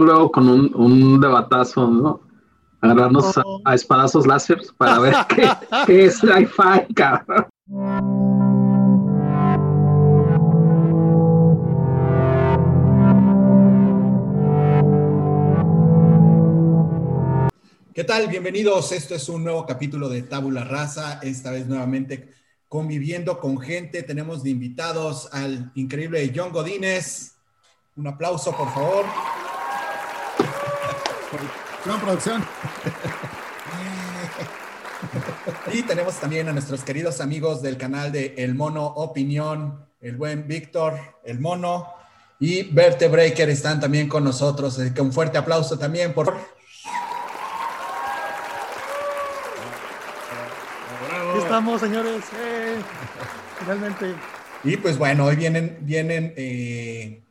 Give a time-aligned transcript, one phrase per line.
[0.00, 2.20] luego con un, un debatazo, ¿no?
[2.80, 3.60] Agarrarnos a, Oh.
[3.64, 5.48] a espadazos láser para ver qué,
[5.86, 7.46] qué es sci-fi, cabrón.
[17.94, 18.28] ¿Qué tal?
[18.28, 18.92] Bienvenidos.
[18.92, 21.18] Esto es un nuevo capítulo de Tabula Rasa.
[21.22, 22.28] Esta vez nuevamente
[22.68, 24.02] conviviendo con gente.
[24.02, 27.36] Tenemos de invitados al increíble John Godínez.
[27.96, 29.06] Un aplauso, por favor.
[31.84, 32.44] Gran producción.
[35.72, 40.46] Y tenemos también a nuestros queridos amigos del canal de El Mono Opinión, el buen
[40.48, 41.92] Víctor, el Mono
[42.38, 44.78] y Verte Breaker están también con nosotros.
[44.78, 46.34] Así que un fuerte aplauso también por
[51.30, 52.22] Aquí estamos, señores.
[52.38, 52.76] Eh,
[53.58, 54.14] finalmente.
[54.64, 57.25] Y pues bueno, hoy vienen, vienen eh,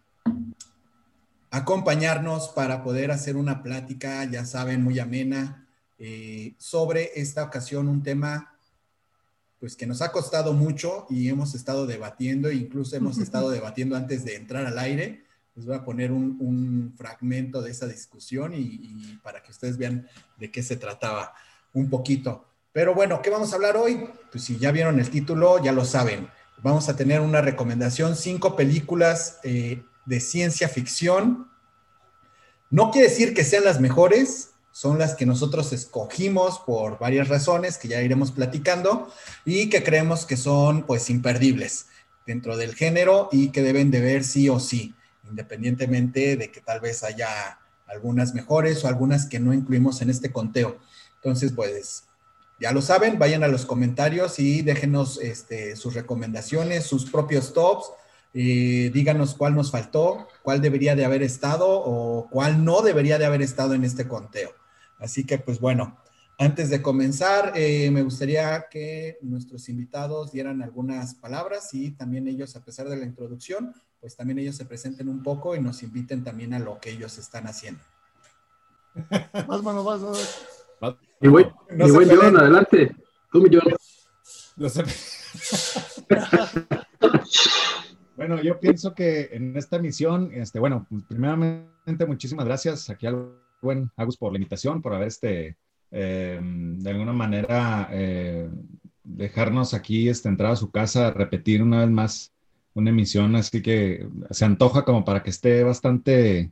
[1.55, 5.65] acompañarnos para poder hacer una plática, ya saben, muy amena,
[5.97, 8.57] eh, sobre esta ocasión un tema
[9.57, 14.25] pues que nos ha costado mucho y hemos estado debatiendo, incluso hemos estado debatiendo antes
[14.25, 15.23] de entrar al aire.
[15.55, 19.77] Les voy a poner un, un fragmento de esa discusión y, y para que ustedes
[19.77, 21.33] vean de qué se trataba
[21.73, 22.45] un poquito.
[22.73, 24.09] Pero bueno, ¿qué vamos a hablar hoy?
[24.29, 26.27] Pues si ya vieron el título, ya lo saben.
[26.61, 31.49] Vamos a tener una recomendación, cinco películas eh, de ciencia ficción.
[32.69, 37.77] No quiere decir que sean las mejores, son las que nosotros escogimos por varias razones
[37.77, 39.11] que ya iremos platicando
[39.45, 41.87] y que creemos que son pues imperdibles
[42.25, 44.93] dentro del género y que deben de ver sí o sí,
[45.29, 50.31] independientemente de que tal vez haya algunas mejores o algunas que no incluimos en este
[50.31, 50.77] conteo.
[51.15, 52.03] Entonces, pues
[52.59, 57.87] ya lo saben, vayan a los comentarios y déjenos este, sus recomendaciones, sus propios tops.
[58.37, 63.25] Eh, díganos cuál nos faltó, cuál debería de haber estado o cuál no debería de
[63.25, 64.51] haber estado en este conteo.
[64.99, 65.97] Así que, pues bueno,
[66.37, 72.57] antes de comenzar, eh, me gustaría que nuestros invitados dieran algunas palabras y también ellos,
[72.57, 76.25] a pesar de la introducción, pues también ellos se presenten un poco y nos inviten
[76.25, 77.81] también a lo que ellos están haciendo.
[79.47, 80.01] Más mano, más,
[80.81, 80.95] más.
[81.21, 82.19] Y güey, No y se peleen.
[82.19, 82.95] John, adelante.
[83.31, 83.73] Tú, mi John.
[84.57, 84.83] Lo sé.
[88.15, 93.31] bueno, yo pienso que en esta misión, este, bueno, pues, primeramente muchísimas gracias aquí al
[93.61, 95.57] buen Agus por la invitación, por haber este,
[95.91, 98.49] eh, de alguna manera eh,
[99.03, 102.31] dejarnos aquí este, entrar a su casa, repetir una vez más
[102.73, 106.51] una emisión, así que se antoja como para que esté bastante,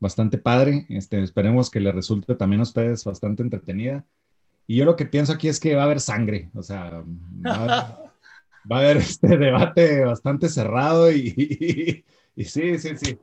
[0.00, 0.86] bastante padre.
[0.88, 4.04] Este, esperemos que le resulte también a ustedes bastante entretenida.
[4.66, 7.02] Y yo lo que pienso aquí es que va a haber sangre, o sea,
[7.46, 8.07] va a haber,
[8.70, 11.34] va a haber este debate bastante cerrado y,
[12.36, 13.18] y, y sí, sí, sí,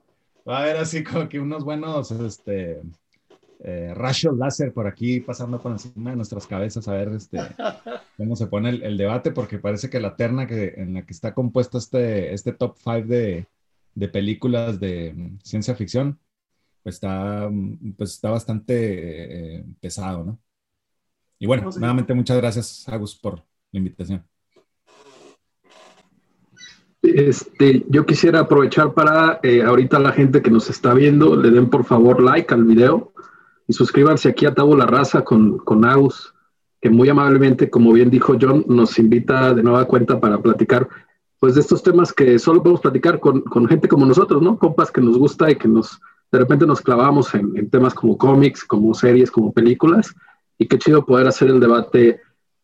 [0.48, 2.82] va a haber así como que unos buenos este,
[3.60, 7.40] eh, rayos láser por aquí pasando por encima de nuestras cabezas a ver este,
[8.18, 11.14] cómo se pone el, el debate, porque parece que la terna que, en la que
[11.14, 13.48] está compuesto este, este top 5 de,
[13.96, 16.20] de películas de mm, ciencia ficción,
[16.84, 20.40] pues está, mm, pues está bastante eh, pesado, ¿no?
[21.40, 21.80] Y bueno, No, sí.
[21.80, 23.38] nuevamente muchas gracias, Agus, por
[23.72, 24.26] la invitación.
[27.14, 31.70] Este, yo quisiera aprovechar para eh, ahorita la gente que nos está viendo, le den
[31.70, 33.14] por favor like al video
[33.68, 36.34] y suscríbanse aquí a Tabula Raza con, con Agus,
[36.82, 40.88] que muy amablemente, como bien dijo John, nos invita de nueva cuenta para platicar
[41.40, 44.58] pues de estos temas que solo podemos platicar con, con gente como nosotros, ¿no?
[44.58, 46.00] Compas que nos gusta y que nos
[46.32, 50.14] de repente nos clavamos en, en temas como cómics, como series, como películas,
[50.58, 52.20] y qué chido poder hacer el debate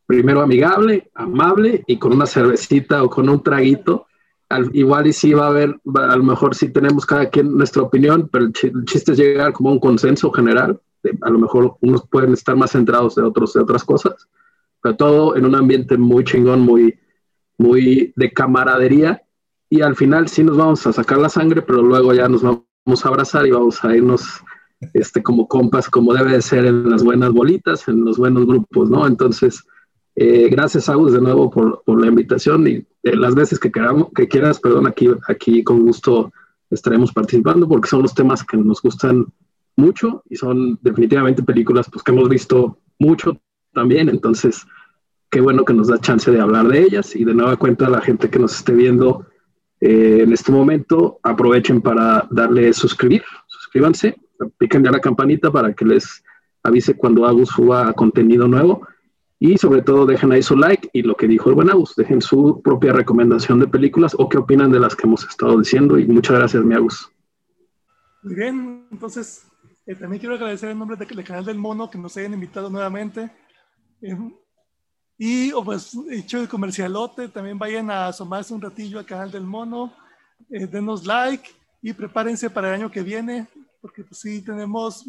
[0.06, 4.08] primero amigable, amable y con una cervecita o con un traguito
[4.52, 7.82] al, igual y sí va a haber, a lo mejor sí tenemos cada quien nuestra
[7.82, 10.80] opinión, pero el, chi- el chiste es llegar como a un consenso general.
[11.22, 14.28] A lo mejor unos pueden estar más centrados de otros de otras cosas,
[14.82, 16.94] pero todo en un ambiente muy chingón, muy,
[17.58, 19.24] muy de camaradería.
[19.70, 23.06] Y al final sí nos vamos a sacar la sangre, pero luego ya nos vamos
[23.06, 24.44] a abrazar y vamos a irnos
[24.94, 28.90] este, como compas, como debe de ser en las buenas bolitas, en los buenos grupos,
[28.90, 29.08] ¿no?
[29.08, 29.64] Entonces,
[30.16, 34.08] eh, gracias, Agus, de nuevo por, por la invitación y eh, las veces que, queramos,
[34.16, 36.32] que quieras, perdón, aquí, aquí con gusto
[36.70, 39.26] estaremos participando porque son los temas que nos gustan
[39.76, 43.38] mucho y son definitivamente películas pues, que hemos visto mucho
[43.74, 44.10] también.
[44.10, 44.66] Entonces,
[45.30, 47.90] qué bueno que nos da chance de hablar de ellas y de nueva cuenta a
[47.90, 49.26] la gente que nos esté viendo
[49.80, 54.16] eh, en este momento, aprovechen para darle suscribir, suscríbanse,
[54.58, 56.24] piquen a la campanita para que les
[56.62, 58.88] avise cuando Agus suba contenido nuevo.
[59.44, 62.22] Y sobre todo dejen ahí su like y lo que dijo el buen Agus, dejen
[62.22, 65.98] su propia recomendación de películas o qué opinan de las que hemos estado diciendo.
[65.98, 67.12] Y muchas gracias, mi Agus.
[68.22, 69.52] Muy bien, entonces,
[69.86, 73.32] Eh, también quiero agradecer en nombre del Canal del Mono que nos hayan invitado nuevamente.
[74.02, 74.16] Eh,
[75.18, 79.44] y oh, pues hecho el comercialote, también vayan a asomarse un ratillo al Canal del
[79.44, 79.94] Mono,
[80.50, 81.50] denos like
[81.82, 83.48] y prepárense para el año que viene,
[83.82, 85.06] porque pues sí tenemos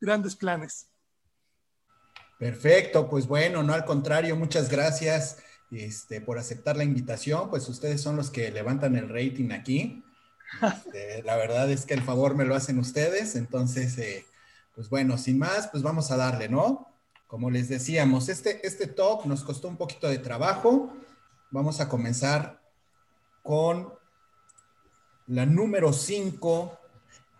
[0.00, 0.88] grandes planes.
[2.38, 5.38] Perfecto, pues bueno, no al contrario, muchas gracias
[5.70, 10.02] este, por aceptar la invitación, pues ustedes son los que levantan el rating aquí.
[10.62, 14.26] Este, la verdad es que el favor me lo hacen ustedes, entonces, eh,
[14.74, 16.88] pues bueno, sin más, pues vamos a darle, ¿no?
[17.26, 18.94] Como les decíamos, este, este
[19.24, 20.92] nos costó un poquito de trabajo.
[21.50, 22.60] Vamos a comenzar
[23.42, 23.92] con
[25.26, 26.78] la número 5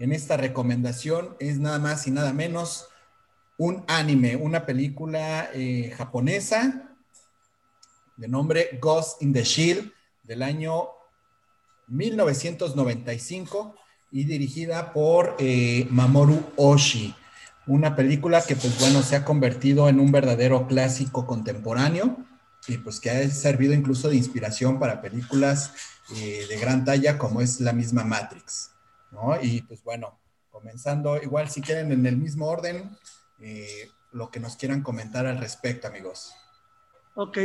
[0.01, 1.37] en esta recomendación.
[1.39, 2.89] Es nada más y nada menos
[3.59, 6.97] un anime, una película eh, japonesa
[8.17, 9.93] de nombre Ghost in the Shield
[10.23, 10.89] del año
[11.89, 13.75] 1995
[14.11, 17.15] y dirigida por eh, Mamoru Oshii.
[17.67, 22.17] Una película que, pues bueno, se ha convertido en un verdadero clásico contemporáneo
[22.69, 25.73] y pues que ha servido incluso de inspiración para películas
[26.15, 28.71] eh, de gran talla como es la misma Matrix,
[29.11, 29.41] ¿no?
[29.41, 30.19] Y pues bueno,
[30.51, 32.97] comenzando igual si quieren en el mismo orden,
[33.41, 36.33] eh, lo que nos quieran comentar al respecto, amigos.
[37.15, 37.39] Ok,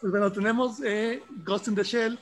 [0.00, 2.18] pues bueno, tenemos eh, Ghost in the Shell.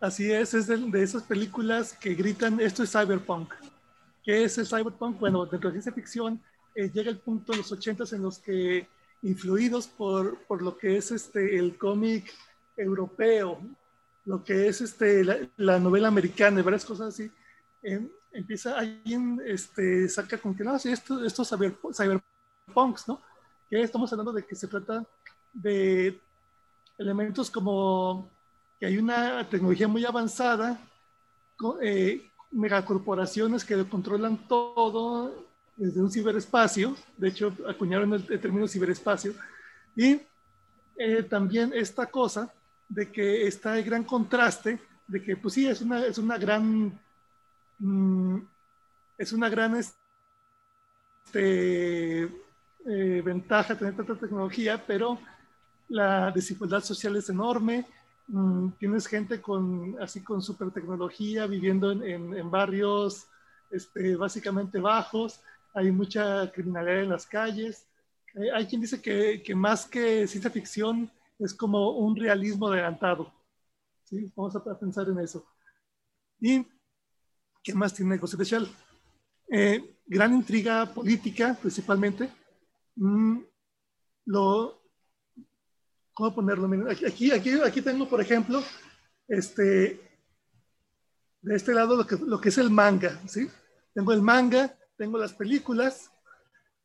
[0.00, 3.52] Así es, es de, esas películas que gritan, esto es cyberpunk.
[4.22, 5.18] ¿Qué es el cyberpunk?
[5.18, 6.42] Bueno, dentro de ciencia ficción
[6.74, 8.86] eh, llega el punto en los ochentas en los que,
[9.22, 12.32] influidos por, por lo que es este, el cómic
[12.76, 13.60] europeo,
[14.24, 15.24] lo que es este,
[15.56, 17.30] la, novela americana y varias cosas así,
[17.82, 18.06] eh,
[18.36, 23.20] empieza alguien este, saca con que no, sí, esto, estos cyber, cyberpunks, ¿no?
[23.68, 25.04] Que estamos hablando de que se trata
[25.52, 26.18] de
[26.98, 28.28] elementos como
[28.78, 30.78] que hay una tecnología muy avanzada,
[31.82, 35.46] eh, megacorporaciones que controlan todo
[35.76, 39.34] desde un ciberespacio, de hecho acuñaron el, término ciberespacio,
[39.94, 40.20] y
[40.96, 42.52] eh, también esta cosa
[42.88, 46.98] de que está el gran contraste de que pues sí, es una, es una gran
[47.78, 48.38] Mm,
[49.18, 49.94] es una gran este,
[52.24, 55.18] eh, ventaja tener tanta tecnología, pero
[55.88, 57.86] la desigualdad social es enorme.
[58.28, 63.26] Mm, tienes gente con, así con super tecnología viviendo en, barrios
[63.70, 65.40] este, básicamente bajos.
[65.74, 67.86] Hay mucha criminalidad en las calles.
[68.34, 73.32] Eh, hay quien dice que, que, más que ciencia ficción es como un realismo adelantado.
[74.04, 74.30] ¿sí?
[74.34, 75.46] Vamos a pensar en eso.
[76.40, 76.66] Y
[77.66, 78.68] ¿Qué más tiene Ghost especial?
[79.50, 82.30] Eh, gran intriga política, principalmente.
[82.94, 83.40] Mm,
[84.26, 84.80] lo,
[86.12, 86.70] ¿Cómo ponerlo?
[86.88, 88.62] Aquí, aquí, aquí tengo, por ejemplo,
[89.26, 90.00] este,
[91.42, 93.50] de este lado lo que, lo que es el manga, ¿sí?
[93.92, 96.12] Tengo el manga, tengo las películas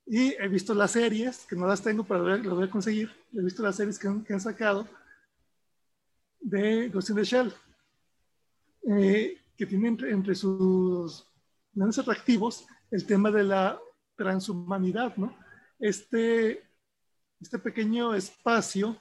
[0.07, 3.12] y he visto las series, que no las tengo, pero lo voy a conseguir.
[3.33, 4.88] He visto las series que han, sacado
[6.39, 7.54] de Ghost in the Shell.
[8.89, 11.23] Eh, que tiene entre, sus
[11.71, 13.79] grandes atractivos el tema de la
[14.15, 15.37] transhumanidad, ¿no?
[15.77, 16.63] Este,
[17.39, 18.97] este pequeño espacio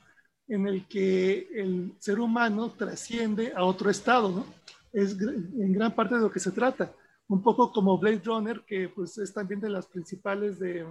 [0.49, 4.45] en el que el ser humano trasciende a otro estado.
[4.93, 6.93] Es en gran parte de lo que se trata.
[7.27, 10.85] Un poco como Blade Runner, que pues es también de las principales de,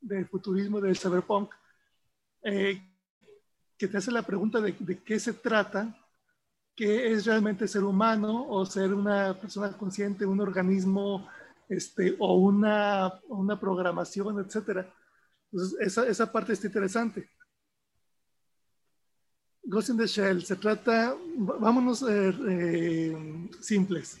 [0.00, 1.52] del futurismo del cyberpunk,
[2.44, 2.80] eh,
[3.76, 5.94] que te hace la pregunta de, qué se trata
[6.80, 11.28] qué es realmente ser humano o ser una persona consciente, un organismo
[11.68, 14.86] este, o una, una programación, etc.
[15.52, 17.28] Entonces, esa, esa parte está interesante.
[19.62, 24.18] Ghost in the Shell, se trata, vámonos eh, eh, simples.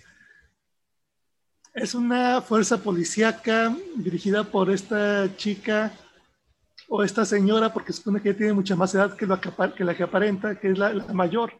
[1.72, 5.94] Es una fuerza policíaca dirigida por esta chica
[6.90, 10.72] o esta señora, porque supone que tiene mucha más edad que, la que aparenta, que
[10.72, 11.58] es la mayor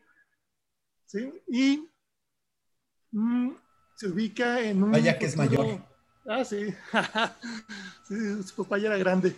[1.10, 1.32] ¿sí?
[1.48, 1.88] Y
[3.10, 3.50] mm,
[3.96, 4.92] se ubica en un...
[4.92, 5.84] Vaya que es mayor.
[6.26, 6.66] Ah, sí.
[8.08, 9.34] sí su papá ya era grande.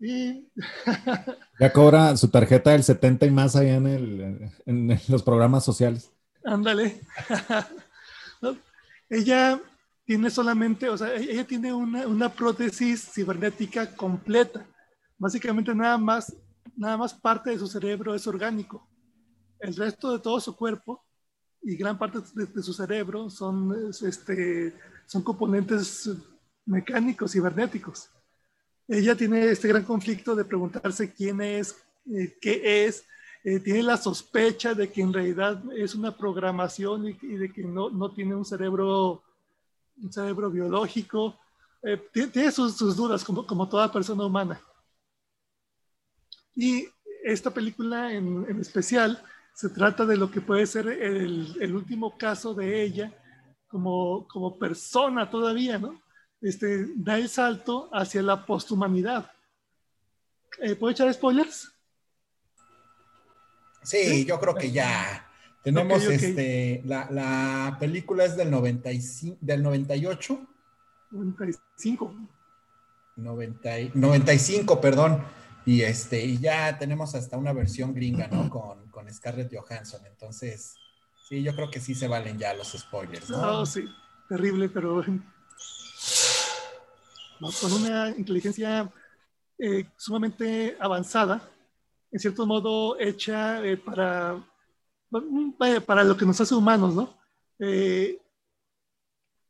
[0.00, 0.48] Y...
[1.60, 6.10] ya cobra su tarjeta del 70 y más allá en, el, en los programas sociales.
[6.44, 7.00] Ándale.
[9.10, 9.60] Ella
[10.06, 14.66] tiene solamente, o sea, ella tiene una, una, prótesis cibernética completa.
[15.18, 16.34] Básicamente nada más,
[16.74, 18.88] nada más parte de su cerebro es orgánico
[19.62, 21.02] el resto de todo su cuerpo
[21.62, 24.74] y gran parte de, su cerebro son, este,
[25.06, 26.10] son componentes
[26.66, 28.10] mecánicos, cibernéticos.
[28.88, 31.76] Ella tiene este gran conflicto de preguntarse quién es,
[32.12, 33.04] eh, qué es,
[33.44, 37.88] eh, tiene la sospecha de que en realidad es una programación y, de que no,
[37.88, 39.22] no, tiene un cerebro
[40.02, 41.38] un cerebro biológico,
[41.82, 44.60] eh, tiene, sus, dudas como, como, toda persona humana.
[46.54, 46.88] Y
[47.22, 49.22] esta película en, especial
[49.54, 53.12] se trata de lo que puede ser el, el último caso de ella
[53.68, 56.00] como, como persona todavía, ¿no?
[56.42, 59.30] Este, da el salto hacia la posthumanidad.
[60.60, 61.72] Eh, ¿Puedo echar spoilers?
[63.82, 65.28] Sí, yo creo que ya.
[65.62, 70.46] Tenemos este, la, la, película es del 95, del 98.
[71.12, 72.14] 95.
[73.16, 75.24] 90, 95, perdón.
[75.64, 78.50] Y este, y ya tenemos hasta una versión gringa, ¿no?
[78.50, 80.04] Con, con Scarlett Johansson.
[80.06, 80.74] Entonces,
[81.28, 83.60] sí, yo creo que sí se valen ya los spoilers, ¿no?
[83.60, 83.84] Oh, sí,
[84.28, 85.04] terrible, pero
[87.60, 88.90] con una inteligencia
[89.58, 91.42] eh, sumamente avanzada,
[92.10, 94.44] en cierto modo hecha eh, para,
[95.86, 97.18] para lo que nos hace humanos, ¿no?
[97.58, 98.21] Eh,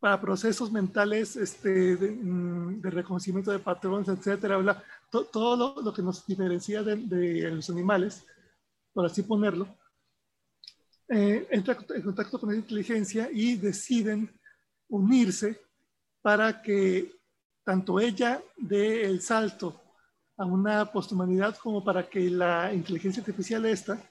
[0.02, 6.82] para procesos mentales este, mm, de, reconocimiento de patrones, etcétera, todo lo, que nos diferencia
[6.82, 8.26] de, los animales,
[8.92, 9.68] por así ponerlo,
[11.08, 14.28] entra en contacto con la inteligencia y deciden
[14.88, 15.60] unirse
[16.20, 17.12] para que
[17.62, 19.80] tanto ella dé el salto
[20.36, 24.02] a una posthumanidad como para que la inteligencia artificial esta,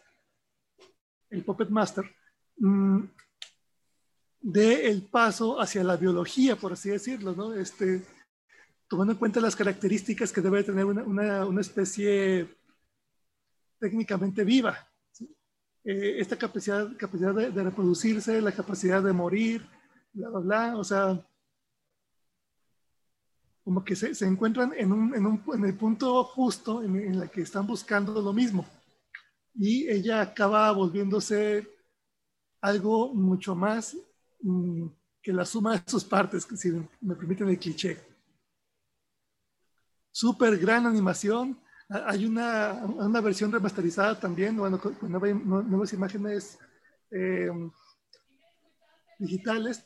[1.30, 2.06] el Puppet Master,
[2.60, 3.04] mm,
[4.42, 7.54] dé el paso hacia la biología, por así decirlo, ¿no?
[7.54, 8.04] Este,
[8.88, 12.48] tomando en cuenta las características que debe tener una, una, especie
[13.80, 14.78] técnicamente viva.
[15.84, 19.66] Eh, esta capacidad, capacidad de, de, reproducirse, la capacidad de morir,
[20.14, 21.26] bla, bla, bla, o sea,
[23.64, 27.16] como que se, se encuentran en, un, en, un, en, el punto justo en, en
[27.16, 28.66] el que están buscando lo mismo.
[29.54, 31.68] Y ella acaba volviéndose
[32.62, 33.96] algo mucho más
[34.42, 34.88] mm,
[35.22, 36.72] que la suma de sus partes, si
[37.02, 37.98] me permiten el cliché.
[40.12, 41.60] Súper gran animación.
[41.90, 46.58] Hay una, una, versión remasterizada también, bueno, con, nuevas imágenes
[47.12, 47.50] eh,
[49.20, 49.86] digitales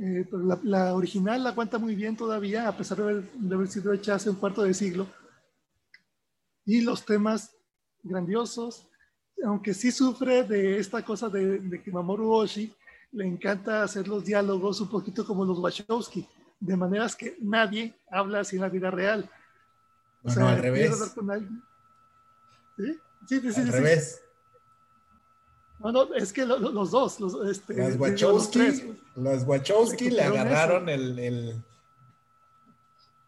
[0.00, 4.14] eh, pero la, original la aguanta muy bien todavía, a pesar de haber, sido hecha
[4.14, 5.06] hace un cuarto de siglo.
[6.64, 7.54] Y los temas
[8.02, 8.88] grandiosos,
[9.44, 12.74] aunque sí sufre de esta cosa de, que Mamoru Oshii
[13.12, 16.26] le encanta hacer los diálogos un poquito como los Wachowski,
[16.58, 19.30] de maneras que nadie habla así en la vida real.
[20.24, 21.14] O sea, al revés.
[22.76, 22.98] ¿Sí?
[23.28, 24.22] Sí, sí, sí, al revés.
[25.80, 27.20] No, no, es que los dos.
[27.20, 31.62] Los, este, las Wachowski, los Wachowski le agarraron el, el,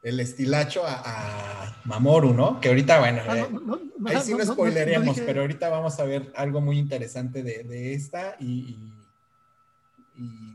[0.03, 2.61] el, estilacho a, Mamoru, ¿no?
[2.61, 3.49] Que ahorita, bueno, ah, eh,
[4.07, 8.37] ahí sí lo spoileríamos, pero ahorita vamos a ver algo muy interesante de, de esta
[8.39, 8.93] y, y,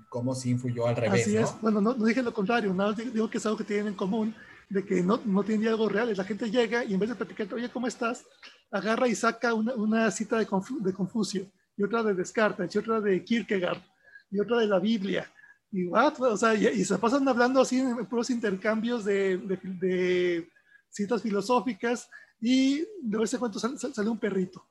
[0.10, 1.22] cómo sí influyó al revés.
[1.22, 3.94] Así es, bueno, no, dije lo contrario, nada, digo que es algo que tienen en
[3.96, 4.36] común,
[4.70, 6.18] de que no, no tienen diálogos reales.
[6.18, 8.26] La gente llega y en vez de platicar, oye, ¿cómo estás?
[8.72, 10.48] Agarra y saca una, una cita de,
[10.80, 11.48] de Confucio
[11.80, 13.82] y otra de Descartes, y otra de Kierkegaard,
[14.30, 15.32] y otra de la Biblia.
[15.72, 20.50] Y, O sea, y, se pasan hablando así en puros intercambios de, de,
[20.90, 22.10] citas filosóficas
[22.42, 24.68] y de vez en cuando sale, un perrito.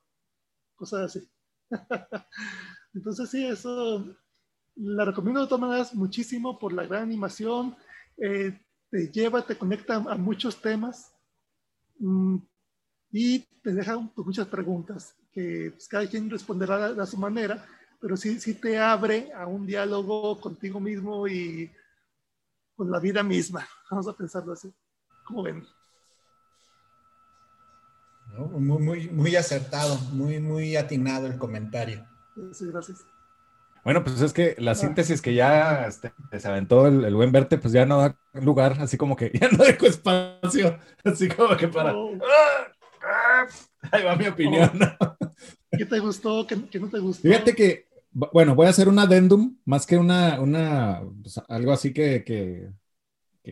[0.76, 1.28] Cosas así.
[2.94, 4.04] Entonces, sí, eso
[4.78, 7.76] la recomiendo de todas maneras muchísimo por la gran animación.
[8.16, 8.58] Eh,
[8.90, 11.12] te lleva, te conecta a muchos temas
[11.98, 12.36] mm,
[13.12, 17.66] y te deja muchas preguntas que pues, cada quien responderá a, su manera,
[18.00, 21.70] pero sí, sí te abre a un diálogo contigo mismo y
[22.76, 23.66] con la vida misma.
[23.90, 24.72] Vamos a pensarlo así.
[25.26, 25.66] ¿Cómo ven?
[28.36, 32.06] muy, muy, muy acertado, muy, muy atinado el comentario.
[32.52, 33.04] Sí, gracias.
[33.88, 37.72] Bueno, pues es que la síntesis que ya este, se aventó el, buen verte, pues
[37.72, 41.94] ya no da lugar, así como que ya no dejo espacio, así como que para...
[43.02, 43.46] ¡Ah!
[43.90, 44.70] Ahí va mi opinión.
[45.70, 46.46] ¿Qué te gustó?
[46.46, 47.26] ¿Qué, no te gustó?
[47.26, 51.94] Fíjate que, bueno, voy a hacer un adendum, más que una, una pues, algo así
[51.94, 52.68] que, que,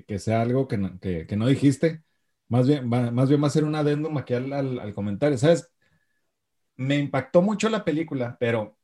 [0.06, 2.02] que, sea algo que no, que, no dijiste.
[2.48, 5.38] Más bien, más bien va a ser un adendum aquí al, al, comentario.
[5.38, 5.66] ¿Sabes?
[6.76, 8.75] Me impactó mucho la película, pero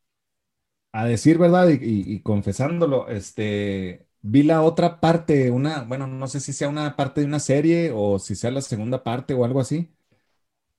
[0.92, 6.40] a decir verdad y, y, confesándolo, este, vi la otra parte, una, bueno, no sé
[6.40, 9.60] si sea una parte de una serie o si sea la segunda parte o algo
[9.60, 9.90] así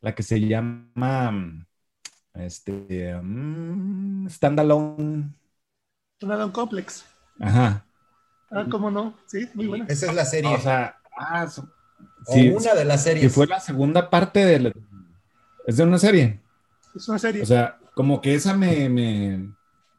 [0.03, 1.65] la que se llama
[2.33, 5.33] este, um, Standalone.
[6.17, 7.05] Standalone Complex.
[7.39, 7.85] Ajá.
[8.51, 9.15] Ah, ¿cómo no?
[9.25, 9.85] Sí, muy buena.
[9.87, 10.53] Esa es la serie.
[10.53, 11.47] O sea, ah,
[12.27, 13.25] una de las series.
[13.25, 14.73] Y fue la segunda parte de
[15.65, 16.41] es de una serie.
[16.93, 17.41] Es una serie.
[17.41, 19.53] O sea, como que esa me, me,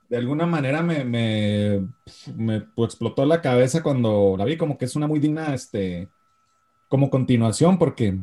[0.09, 1.89] de alguna manera me, me,
[2.37, 6.09] me pues, explotó la cabeza cuando la vi, como que es una muy digna, este,
[6.89, 8.19] como continuación, porque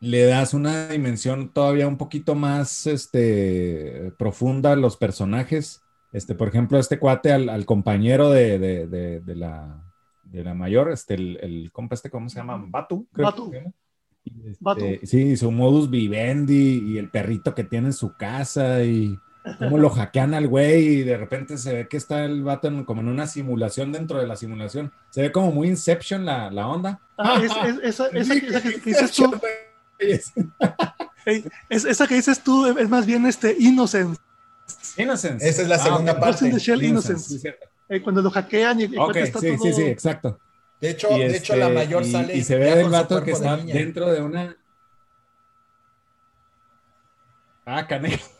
[0.00, 5.82] le das una dimensión todavía un poquito más, este, profunda a los personajes.
[6.12, 9.82] Este, por ejemplo, este cuate al, compañero de, de, de, la,
[10.24, 12.64] de la mayor, este, el, el compa este, ¿cómo se llama?
[12.68, 13.06] Batu.
[13.12, 13.52] Batu.
[14.44, 19.16] Este, sí, su modus vivendi y el perrito que tiene en su casa y
[19.58, 23.00] cómo lo hackean al güey y de repente se ve que está el vato como
[23.00, 24.92] en una simulación dentro de la simulación.
[25.10, 27.00] Se ve como muy Inception la, la onda.
[27.16, 29.40] Ah, esa, esa, que dices tú.
[31.68, 34.20] esa que dices tú es más bien este Innocence.
[34.96, 35.48] Innocence.
[35.48, 36.48] Esa es la ah, segunda parte.
[36.48, 37.56] Innocence.
[37.88, 38.84] Eh, cuando lo hackean y,
[39.14, 40.40] está sí, sí, sí, exacto.
[40.80, 42.36] De hecho, de hecho la este, mayor sale.
[42.36, 44.56] Y se ve el vato que está dentro de una.
[47.64, 48.35] Ah, canejo.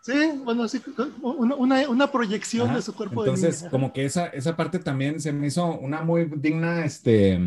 [0.00, 0.80] Sí, bueno, sí,
[1.20, 5.48] una, una proyección de su cuerpo Entonces, como que esa, esa parte también se me
[5.48, 7.38] hizo una muy digna este,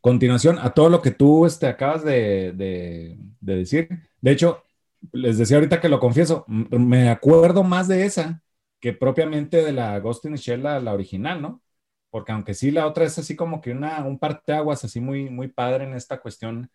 [0.00, 3.88] continuación a todo lo que tú este, acabas de, de, de decir.
[4.20, 4.64] De hecho,
[5.12, 8.42] les decía ahorita que lo confieso, me acuerdo más de esa
[8.80, 11.62] que propiamente de la Ghost in the Shell, la, original, ¿no?
[12.10, 15.48] Porque aunque sí la otra es así como que una, un parteaguas así muy, muy
[15.48, 16.68] padre en esta cuestión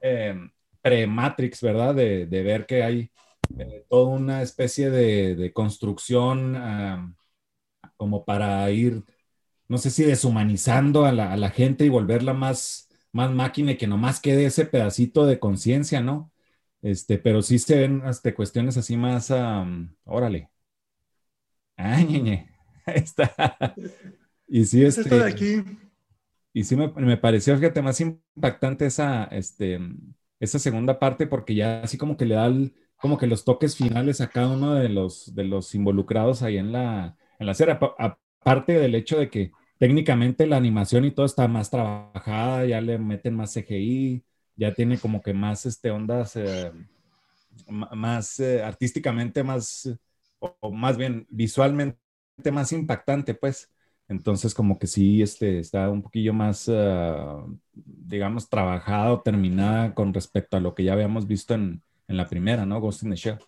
[0.00, 0.36] eh,
[0.82, 1.94] pre-Matrix, ¿verdad?
[1.94, 3.10] De, de, ver que hay
[3.58, 7.16] eh, toda una especie de, de construcción
[7.96, 9.04] como para ir,
[9.68, 13.76] no sé si deshumanizando a la, a la, gente y volverla más, más máquina y
[13.76, 16.32] que nomás quede ese pedacito de conciencia, ¿no?
[16.82, 19.32] Este, pero sí se ven este, cuestiones así más,
[20.04, 20.50] órale.
[21.76, 22.50] Ay, ñeñe.
[22.86, 23.74] Está.
[24.48, 25.62] Y sí, este, de aquí.
[26.52, 29.78] Y sí me, me, pareció, fíjate, más impactante esa, este,
[30.42, 32.52] esa segunda parte porque ya así como que le da
[32.96, 36.72] como que los toques finales a cada uno de los, de los involucrados ahí en
[36.72, 37.78] la, en la serie.
[37.98, 42.98] Aparte del hecho de que técnicamente la animación y todo está más trabajada, ya le
[42.98, 44.24] meten más CGI,
[44.56, 46.72] ya tiene como que más este, ondas, eh,
[47.68, 49.96] más eh, artísticamente, más,
[50.40, 51.98] o, más bien visualmente
[52.52, 53.71] más impactante, pues.
[54.12, 60.12] Entonces, como que sí, este, está un poquillo más, uh, digamos, trabajada o terminada con
[60.12, 62.78] respecto a lo que ya habíamos visto en, en, la primera, ¿no?
[62.78, 63.38] Ghost in the Shell.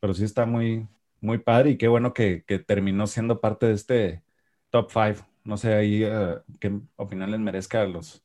[0.00, 0.86] Pero sí está muy,
[1.22, 4.22] muy padre y qué bueno que, que terminó siendo parte de este
[4.68, 5.26] top 5.
[5.44, 8.22] No sé ahí uh, qué opinión les merezca a, los,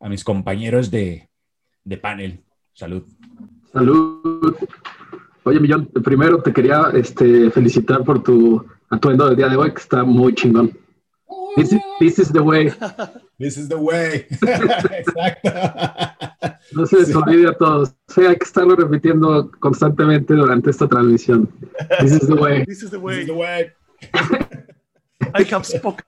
[0.00, 1.30] a mis compañeros de,
[1.82, 2.44] de panel.
[2.74, 3.04] Salud.
[3.72, 4.54] Salud.
[5.44, 9.80] Oye, Millón, primero te quería este, felicitar por tu atuendo del día de hoy, que
[9.80, 10.81] está muy chingón.
[11.56, 12.72] This is, this is the way.
[13.38, 14.26] This is the way.
[14.42, 15.50] Exacto.
[16.72, 17.94] No se les olvide a todos.
[18.08, 21.48] Sí, hay que estarlo repitiendo constantemente durante esta transmisión.
[22.00, 22.64] This is the way.
[22.64, 23.16] This is the way.
[23.16, 23.72] This is the way.
[25.34, 26.04] I have spoken.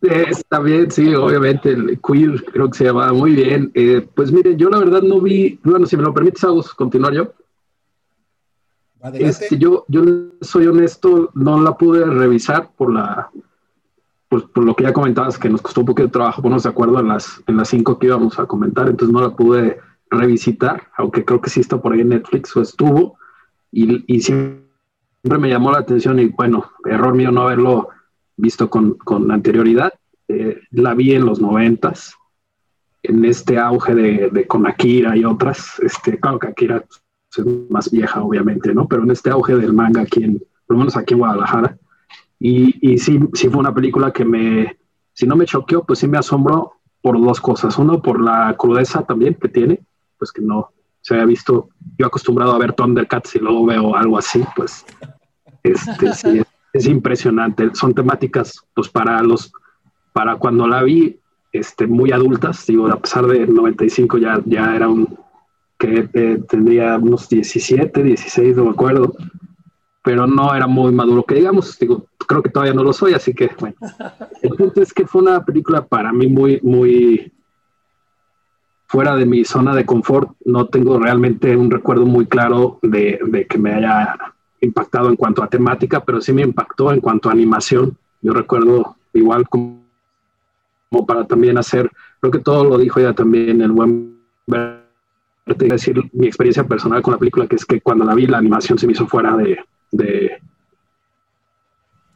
[0.00, 3.70] Está bien, sí, obviamente, el queer creo que se llama muy bien.
[3.74, 7.14] Eh, pues miren, yo la verdad no vi, bueno, si me lo permites, Agus, continuar
[7.14, 7.32] yo.
[9.14, 10.02] Este, yo, yo
[10.40, 13.30] soy honesto, no la pude revisar por la,
[14.34, 16.70] pues, por lo que ya comentabas, que nos costó un poquito de trabajo ponernos de
[16.70, 19.78] acuerdo en las, en las cinco que íbamos a comentar, entonces no la pude
[20.10, 23.16] revisitar, aunque creo que sí está por ahí en Netflix o estuvo,
[23.70, 27.90] y, y siempre me llamó la atención y bueno, error mío no haberlo
[28.36, 29.92] visto con, con anterioridad.
[30.26, 32.16] Eh, la vi en los noventas,
[33.04, 35.78] en este auge de, de, con Akira y otras.
[35.78, 36.84] Este, claro que Akira
[37.36, 38.88] es más vieja, obviamente, ¿no?
[38.88, 41.78] Pero en este auge del manga aquí, en, por lo menos aquí en Guadalajara.
[42.38, 44.78] Y, y sí, sí fue una película que me,
[45.12, 47.78] si no me choqueó, pues sí me asombró por dos cosas.
[47.78, 49.80] Uno, por la crudeza también que tiene,
[50.18, 50.70] pues que no
[51.00, 51.68] se había visto,
[51.98, 54.86] yo acostumbrado a ver Thundercats y luego veo algo así, pues
[55.62, 56.42] este, sí,
[56.72, 57.70] es impresionante.
[57.74, 59.52] Son temáticas, pues para los,
[60.14, 61.20] para cuando la vi,
[61.52, 65.18] este, muy adultas, digo, a pesar de 95 ya, ya era un,
[65.78, 69.14] que eh, tendría unos 17, 16, no me acuerdo,
[70.04, 73.32] pero no era muy maduro, que digamos, digo, creo que todavía no lo soy, así
[73.32, 73.74] que, bueno,
[74.42, 77.32] el punto es que fue una película para mí muy, muy
[78.86, 83.46] fuera de mi zona de confort, no tengo realmente un recuerdo muy claro de, de
[83.46, 84.14] que me haya
[84.60, 87.96] impactado en cuanto a temática, pero sí me impactó en cuanto a animación.
[88.20, 89.80] Yo recuerdo igual como,
[91.06, 91.90] para también hacer,
[92.20, 94.18] creo que todo lo dijo ya también el buen
[95.46, 98.78] decir mi experiencia personal con la película, que es que cuando la vi la animación
[98.78, 99.58] se me hizo fuera de,
[99.90, 100.40] de,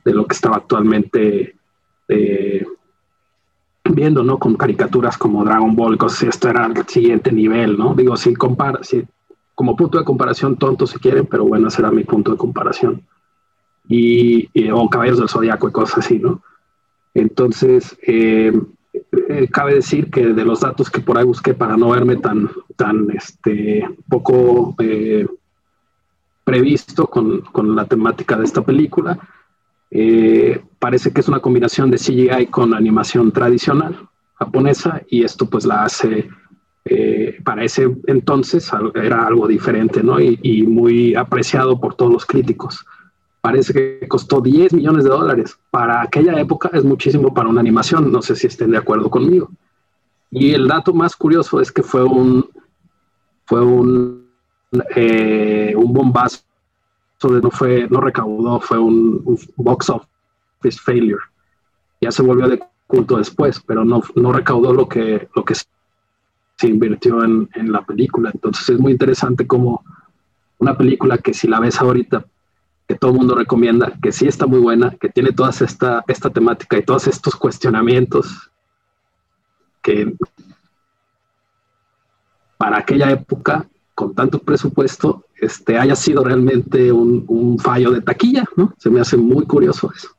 [0.04, 1.54] lo que estaba actualmente
[2.08, 2.66] eh,
[3.84, 4.38] viendo, ¿no?
[4.38, 7.94] Con caricaturas como Dragon Ball, cosas esto era el siguiente nivel, ¿no?
[7.94, 9.06] Digo, si compara, si
[9.54, 13.02] como punto de comparación tonto si quieren, pero bueno, será mi punto de comparación.
[13.88, 16.42] Y, o Caballeros del Zodiaco y cosas así, ¿no?
[17.12, 18.52] Entonces, eh,
[19.28, 22.48] eh, cabe decir que de los datos que por ahí busqué para no verme tan,
[22.76, 25.26] tan este, poco eh,
[26.48, 29.18] previsto con, con, la temática de esta película,
[30.78, 34.08] parece que es una combinación de CGI con animación tradicional
[34.38, 36.28] japonesa y esto pues la hace
[36.90, 40.18] eh, para ese entonces era algo diferente, ¿no?
[40.20, 42.84] Y, muy apreciado por todos los críticos.
[43.42, 45.58] Parece que costó 10 millones de dólares.
[45.70, 49.50] Para aquella época es muchísimo para una animación, no sé si estén de acuerdo conmigo.
[50.30, 52.48] Y el dato más curioso es que fue un,
[53.44, 54.27] fue un,
[54.70, 56.40] un bombazo,
[57.22, 61.22] no, fue, no recaudó, fue un, un box office failure.
[62.00, 66.66] Ya se volvió de culto después, pero no, no recaudó lo que, lo que se
[66.66, 68.30] invirtió en, en, la película.
[68.32, 69.84] Entonces es muy interesante como
[70.58, 72.24] una película que si la ves ahorita,
[72.88, 76.30] que todo el mundo recomienda, que sí está muy buena, que tiene toda esta, esta
[76.30, 78.50] temática y todos estos cuestionamientos
[79.82, 80.14] que
[82.56, 83.66] para aquella época,
[83.98, 88.72] con tanto presupuesto, este, haya sido realmente un, un fallo de taquilla, ¿no?
[88.78, 90.10] Se me hace muy curioso eso.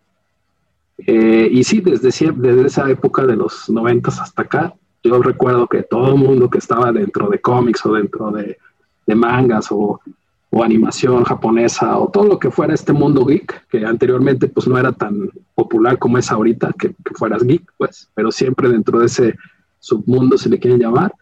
[1.08, 5.84] Eh, y sí, desde, desde esa época de los noventas hasta acá, yo recuerdo que
[5.84, 8.58] todo el mundo que estaba dentro de cómics o dentro de,
[9.16, 10.02] mangas o,
[10.62, 14.92] animación japonesa o todo lo que fuera este mundo geek, que anteriormente pues no era
[14.92, 19.36] tan popular como es ahorita, que, fueras geek, pues, pero siempre dentro de ese
[19.80, 21.14] submundo, si le quieren llamar,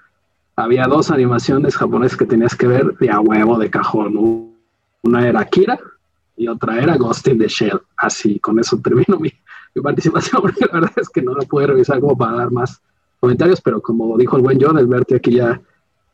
[0.57, 4.51] había dos animaciones japonesas que tenías que ver de a huevo, de cajón.
[5.03, 5.79] Una era Akira
[6.35, 7.79] y otra era Ghost in the Shell.
[7.95, 9.31] Así, con eso termino mi,
[9.75, 12.81] mi participación, porque la verdad es que no la pude revisar como para dar más
[13.19, 15.61] comentarios, pero como dijo el buen John, el verte aquí ya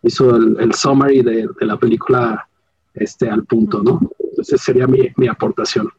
[0.01, 2.47] hizo el, summary de, la película
[2.93, 4.01] este, al punto, ¿no?
[4.19, 5.89] Entonces sería mi, mi aportación.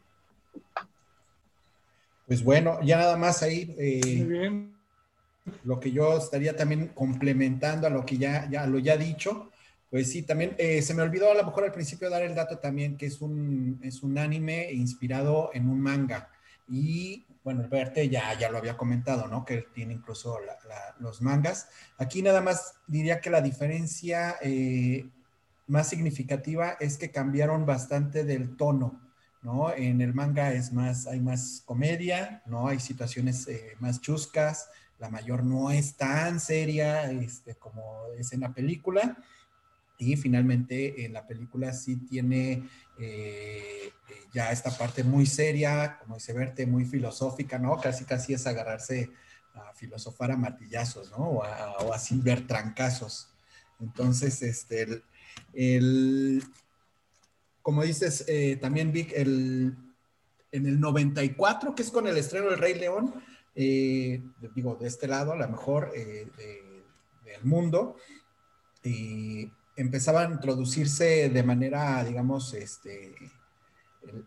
[2.27, 3.75] Pues bueno, ya nada más ahí.
[3.79, 4.67] Eh,
[5.63, 9.51] lo que yo estaría también complementando a lo que ya, ya lo ya dicho,
[9.89, 12.57] pues sí, también eh, se me olvidó a lo mejor al principio dar el dato
[12.57, 16.29] también que es un, es un anime inspirado en un manga.
[16.67, 19.45] Y bueno, el verte ya, ya lo había comentado, ¿no?
[19.45, 20.39] Que tiene incluso
[20.99, 21.69] los mangas.
[21.99, 25.07] Aquí nada más diría que la diferencia eh,
[25.67, 28.99] más significativa es que cambiaron bastante del tono,
[29.43, 29.71] ¿no?
[29.71, 32.67] En el manga es más, hay más comedia, ¿no?
[32.67, 38.41] Hay situaciones eh, más chuscas, la mayor no es tan seria este, como es en
[38.41, 39.17] la película.
[39.97, 42.67] Y finalmente en la película sí tiene
[42.99, 43.91] eh,
[44.33, 47.79] ya esta parte muy seria, como dice Verte, muy filosófica, ¿no?
[47.79, 49.09] Casi casi es agarrarse
[49.53, 51.17] a filosofar a martillazos, ¿no?
[51.17, 51.43] O
[51.93, 53.29] a, sin ver trancazos.
[53.79, 55.01] Entonces, este,
[55.53, 56.43] el,
[57.61, 59.75] como dices eh, también, Vic, el,
[60.51, 63.13] en el 94, que es con el estreno del Rey León,
[63.55, 64.21] eh,
[64.53, 67.95] digo, de este lado, a lo mejor del mundo,
[68.83, 73.15] y empezaba a introducirse de manera, digamos, este,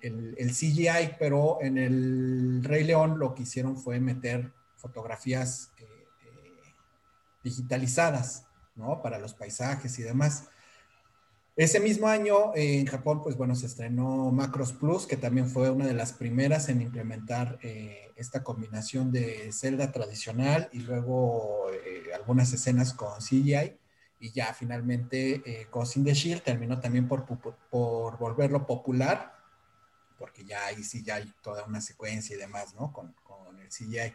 [0.01, 5.85] el, CGI, pero en el Rey León lo que hicieron fue meter fotografías eh,
[6.25, 6.75] eh,
[7.43, 9.03] digitalizadas, ¿no?
[9.03, 10.49] Para los paisajes y demás.
[11.59, 15.87] Ese mismo año en Japón, pues bueno, se estrenó Macros Plus, que también fue una
[15.87, 21.67] de las primeras en implementar eh, esta combinación de celda tradicional y luego
[22.15, 23.77] algunas escenas con CGI
[24.21, 29.35] y ya finalmente eh, Ghost in the Shield terminó también por, por, volverlo popular,
[30.19, 32.93] porque ya ahí sí ya hay toda una secuencia y demás, ¿no?
[32.93, 34.15] Con, con el CGI.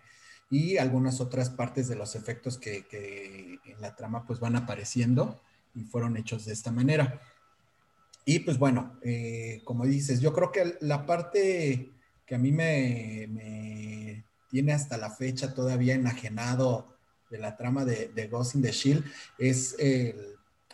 [0.49, 5.41] Y algunas otras partes de los efectos que, que, en la trama pues van apareciendo
[5.73, 7.21] y fueron hechos de esta manera.
[8.25, 11.91] Y pues bueno, eh, como dices, yo creo que la parte
[12.25, 16.95] que a mí me, me tiene hasta la fecha todavía enajenado
[17.29, 19.03] de la trama de, Ghost in the Shield
[19.37, 19.75] es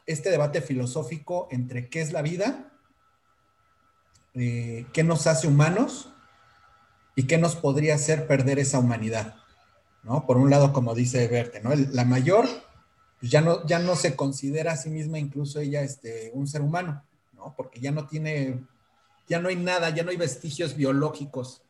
[0.10, 2.72] este debate filosófico entre qué es la vida,
[4.34, 6.12] eh, qué nos hace humanos
[7.16, 9.36] y qué nos podría hacer perder esa humanidad.
[10.02, 10.26] ¿no?
[10.26, 11.76] Por un lado, como dice Verte, ¿no?
[11.76, 12.48] la mayor
[13.20, 16.62] pues ya, no, ya no se considera a sí misma incluso ella este, un ser
[16.62, 17.04] humano,
[17.56, 18.66] porque ya no tiene,
[19.28, 21.64] ya no hay nada, ya no hay vestigios biológicos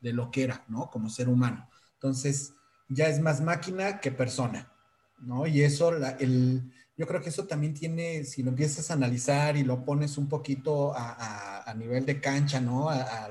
[0.00, 0.90] de lo que era, ¿no?
[0.90, 1.68] Como ser humano.
[1.94, 2.54] Entonces,
[2.88, 4.72] ya es más máquina que persona,
[5.18, 5.46] ¿no?
[5.46, 6.62] Y eso, el,
[6.96, 10.28] yo creo que eso también tiene, si lo empiezas a analizar y lo pones un
[10.28, 12.90] poquito a, nivel de cancha, ¿no?
[12.90, 13.28] A,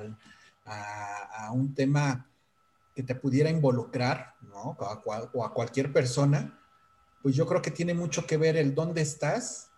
[1.54, 2.30] un tema
[2.96, 4.78] que te pudiera involucrar, ¿no?
[4.80, 6.60] O a, cualquier persona,
[7.22, 9.72] pues yo creo que tiene mucho que ver el dónde estás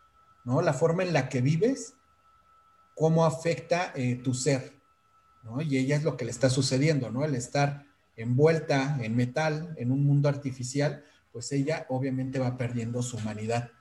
[0.43, 0.61] ¿no?
[0.61, 1.95] La forma en la que vives,
[2.95, 4.73] cómo afecta eh, tu ser.
[5.67, 7.25] Y ella es lo que le está sucediendo, ¿no?
[7.25, 13.17] El estar envuelta en metal, en un mundo artificial, pues ella obviamente va perdiendo su
[13.17, 13.71] humanidad.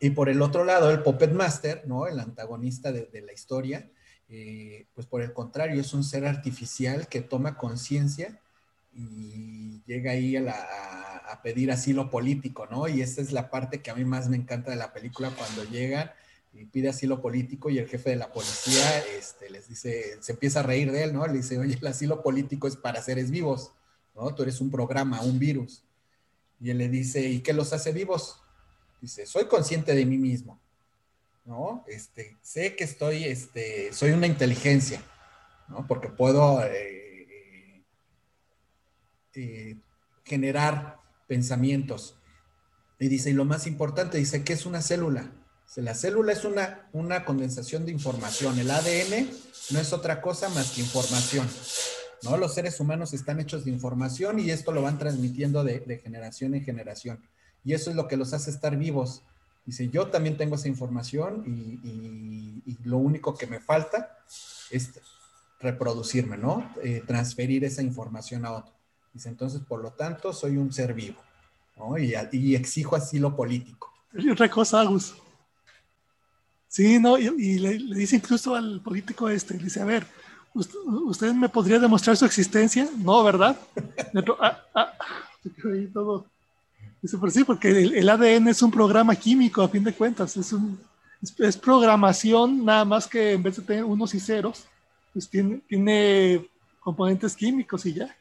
[0.00, 2.06] Y por el otro lado, el Puppet Master, ¿no?
[2.06, 3.90] El antagonista de, la historia,
[4.28, 8.40] eh, pues por el contrario, es un ser artificial que toma conciencia
[8.92, 12.88] y llega ahí a, pedir asilo político, ¿no?
[12.88, 15.64] Y esa es la parte que a mí más me encanta de la película cuando
[15.64, 16.10] llegan
[16.56, 20.60] y pide asilo político y el jefe de la policía este, les dice, se empieza
[20.60, 21.26] a reír de él, ¿no?
[21.26, 23.72] Le dice, oye, el asilo político es para seres vivos,
[24.14, 24.32] ¿no?
[24.34, 25.82] Tú eres un programa, un virus.
[26.60, 28.40] Y él le dice, ¿y qué los hace vivos?
[29.00, 30.60] Dice, soy consciente de mí mismo,
[31.44, 31.84] ¿no?
[31.88, 35.02] Este, sé que estoy, este, soy una inteligencia,
[35.68, 35.86] ¿no?
[35.88, 37.84] Porque puedo eh,
[39.34, 39.76] eh,
[40.24, 42.16] generar pensamientos.
[43.00, 45.32] Y dice, y lo más importante, dice, ¿qué es una célula?
[45.82, 48.58] La célula es una, una condensación de información.
[48.58, 49.28] El ADN
[49.70, 51.48] no es otra cosa más que información.
[52.22, 52.36] ¿no?
[52.36, 56.64] Los seres humanos están hechos de información y esto lo van transmitiendo de, generación en
[56.64, 57.20] generación.
[57.64, 59.22] Y eso es lo que los hace estar vivos.
[59.66, 64.18] Dice, yo también tengo esa información y, lo único que me falta
[64.70, 64.90] es
[65.60, 66.70] reproducirme, ¿no?
[66.82, 68.74] Eh, transferir esa información a otro.
[69.12, 71.20] Dice, entonces, por lo tanto, soy un ser vivo,
[71.76, 71.98] ¿no?
[71.98, 73.90] Y, y exijo asilo político.
[74.12, 75.14] Y otra cosa, Agus,
[76.74, 80.04] Sí, no, y, le, dice incluso al político este, le dice, a ver,
[80.52, 82.88] ¿usted, me podría demostrar su existencia?
[82.98, 83.56] No, ¿verdad?
[84.40, 84.92] ah, ah,
[85.92, 86.26] todo.
[87.00, 90.52] Dice, por sí, porque el, ADN es un programa químico, a fin de cuentas, es,
[90.52, 90.76] un,
[91.38, 94.64] es, programación, nada más que en vez de tener unos y ceros,
[95.12, 96.44] pues tiene, tiene
[96.80, 98.16] componentes químicos y ya.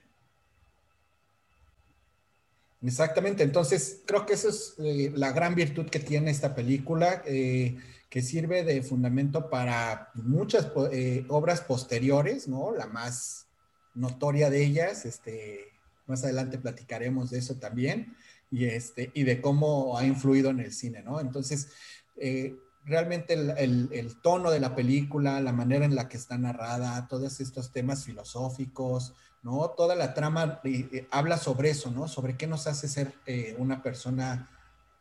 [2.83, 7.23] Exactamente, entonces creo que esa es eh, la gran virtud que tiene esta película.
[7.25, 7.79] Eh,
[8.13, 12.71] que sirve de fundamento para muchas eh, obras posteriores, ¿no?
[12.71, 13.47] La más
[13.95, 15.71] notoria de ellas, este,
[16.05, 18.15] más adelante platicaremos de eso también,
[18.51, 21.19] y, este, y de cómo ha influido en el cine, ¿no?
[21.19, 21.69] Entonces,
[22.17, 27.39] eh, realmente el, tono de la película, la manera en la que está narrada, todos
[27.39, 29.71] estos temas filosóficos, ¿no?
[29.71, 32.07] Toda la trama eh, habla sobre eso, ¿no?
[32.07, 33.11] Sobre qué nos hace ser
[33.57, 34.51] una persona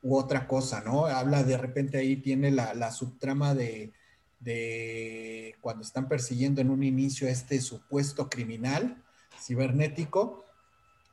[0.02, 1.06] u otra cosa, ¿no?
[1.06, 3.92] Habla de repente ahí, tiene la, subtrama de,
[5.60, 9.02] cuando están persiguiendo en un inicio este supuesto criminal
[9.40, 10.44] cibernético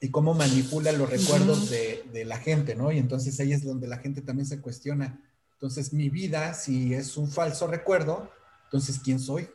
[0.02, 2.92] y cómo manipula los recuerdos de, la gente, ¿no?
[2.92, 5.22] Y entonces ahí es donde la gente también se cuestiona,
[5.54, 8.32] entonces mi vida, si es un falso recuerdo,
[8.66, 9.50] entonces ¿quién soy?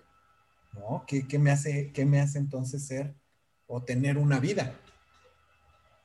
[0.75, 1.05] ¿No?
[1.07, 3.15] ¿Qué, me, hace, qué me hace entonces ser
[3.67, 4.75] o tener una vida?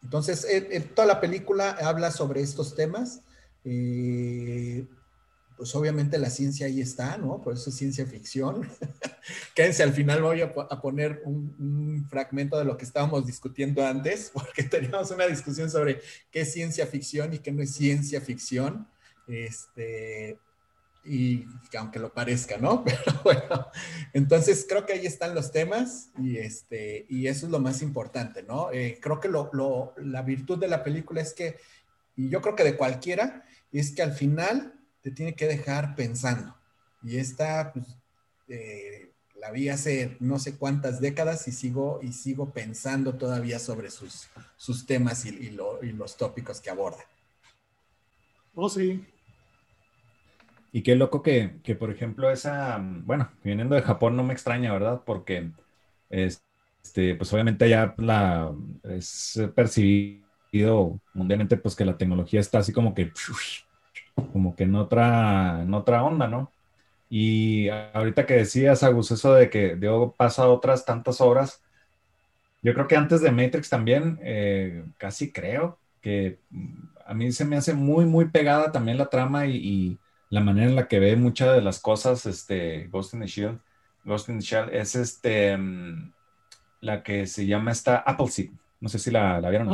[0.01, 0.47] Entonces,
[0.95, 3.21] toda la película habla sobre estos temas.
[3.65, 4.87] Eh,
[5.59, 7.41] pues obviamente la ciencia ahí está, ¿no?
[7.41, 8.65] Por eso es ciencia ficción.
[9.53, 14.63] Quédense, al final voy a, poner un, fragmento de lo que estábamos discutiendo antes, porque
[14.63, 15.99] teníamos una discusión sobre
[16.31, 18.87] qué es ciencia ficción y qué no es ciencia ficción.
[19.27, 20.39] Este,
[21.05, 21.45] y
[21.77, 22.83] aunque lo parezca, ¿no?
[22.85, 23.67] Pero bueno,
[24.13, 28.43] entonces creo que ahí están los temas y, este, y eso es lo más importante,
[28.43, 28.71] ¿no?
[28.71, 31.57] Eh, creo que lo, lo, la virtud de la película es que,
[32.15, 36.55] y yo creo que de cualquiera, es que al final te tiene que dejar pensando.
[37.01, 37.85] Y esta, pues,
[38.49, 43.89] eh, la vi hace no sé cuántas décadas y sigo, y sigo pensando todavía sobre
[43.89, 47.03] sus, sus temas y, y, y los tópicos que aborda.
[48.53, 49.05] Oh, sí,
[50.71, 55.01] y qué loco que, por ejemplo, esa, bueno, viniendo de Japón no me extraña, ¿verdad?
[55.05, 55.51] Porque,
[56.09, 58.53] este, pues obviamente ya la,
[58.83, 63.11] es percibido mundialmente, pues que la tecnología está así como que,
[64.33, 66.51] como que en otra, en otra onda, ¿no?
[67.09, 71.63] Y ahorita que decías, Agus, eso de que Diego pasa otras tantas obras,
[72.61, 76.39] yo creo que antes de Matrix también, eh, casi creo que
[77.05, 79.97] a mí se me hace muy, muy pegada también la trama y
[80.29, 83.59] la manera en la que ve muchas de las cosas, este, Ghost in the Shield,
[84.05, 86.13] Ghost in the Shell, es este, mm,
[86.81, 88.51] la que se llama esta Appleseed.
[88.79, 89.69] No sé si la, la vieron.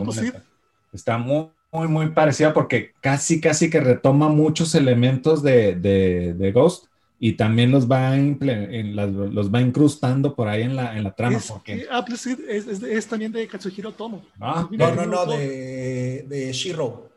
[0.92, 6.86] Está muy, muy, muy parecida porque casi, casi que retoma muchos elementos de, de, Ghost
[7.20, 11.38] y también los va, en, los va incrustando por ahí en la, en la trama.
[11.38, 11.86] Es, porque...
[11.92, 14.24] Appleseed es, es, también de Katsuhiro Tomo.
[14.40, 17.10] Ah, no, no, no, de, de Shiro.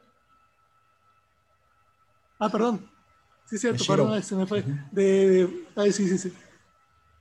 [2.38, 2.97] Ah, perdón.
[3.48, 4.62] Sí, cierto, perdón, se me fue.
[4.92, 6.32] De, ay, sí, sí, sí.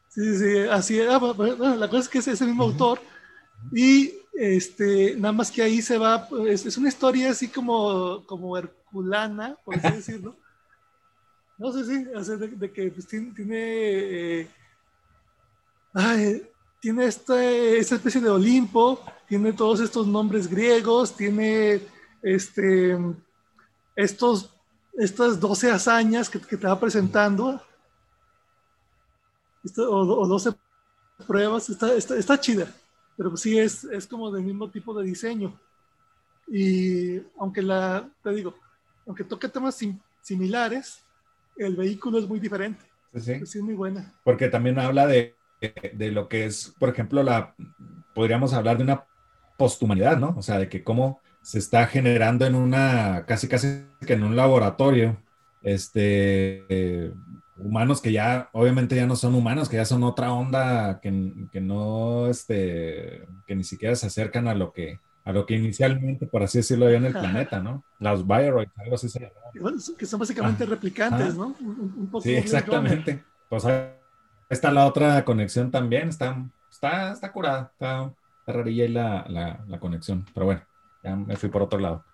[0.10, 1.10] Sí, sí, así es.
[1.10, 3.00] Ah, bueno, la cosa es que es ese mismo autor.
[3.72, 8.58] Y este, nada más que ahí se va, es, es una historia así como, como
[8.58, 10.36] herculana, por así decirlo.
[11.58, 14.48] No sé, sí, de, que pues, tiene, tiene, eh,
[16.80, 21.82] tiene este, esta especie de Olimpo, tiene todos estos nombres griegos, tiene
[22.22, 22.96] este,
[23.96, 24.54] estos,
[24.98, 27.62] estas 12 hazañas que, te va presentando,
[29.78, 30.52] o, 12
[31.26, 32.68] pruebas, está, está, chida,
[33.16, 35.58] pero pues sí es, es como del mismo tipo de diseño.
[36.48, 38.56] Y aunque la, te digo,
[39.06, 39.80] aunque toque temas
[40.22, 41.04] similares,
[41.58, 42.84] el vehículo es muy diferente.
[43.14, 43.36] Sí, sí.
[43.38, 44.14] Pues sí, es muy buena.
[44.24, 45.36] Porque también habla de,
[45.94, 47.56] de, lo que es, por ejemplo, la,
[48.16, 49.06] podríamos hablar de una
[49.58, 50.36] posthumanidad, ¿no?
[50.38, 54.36] O sea, de que cómo se está generando en una, casi casi que en un
[54.36, 55.16] laboratorio,
[55.62, 57.14] este,
[57.56, 61.62] humanos que ya, obviamente ya no son humanos, que ya son otra onda, que, que
[61.62, 66.44] no, este, que ni siquiera se acercan a lo que, a lo que inicialmente, por
[66.44, 67.82] así decirlo, había en el planeta, ¿no?
[68.00, 69.78] Los Bioroids, algo así se llama.
[69.98, 71.56] Que son básicamente ah, replicantes, ¿no?
[71.62, 73.24] Un, poco sí, exactamente.
[73.48, 73.88] Pues ahí
[74.50, 79.80] está la otra conexión también, está, está, está curada, está, está rarilla la, la, la,
[79.80, 80.62] conexión, pero bueno,
[81.08, 82.06] ya me fui por otro lado.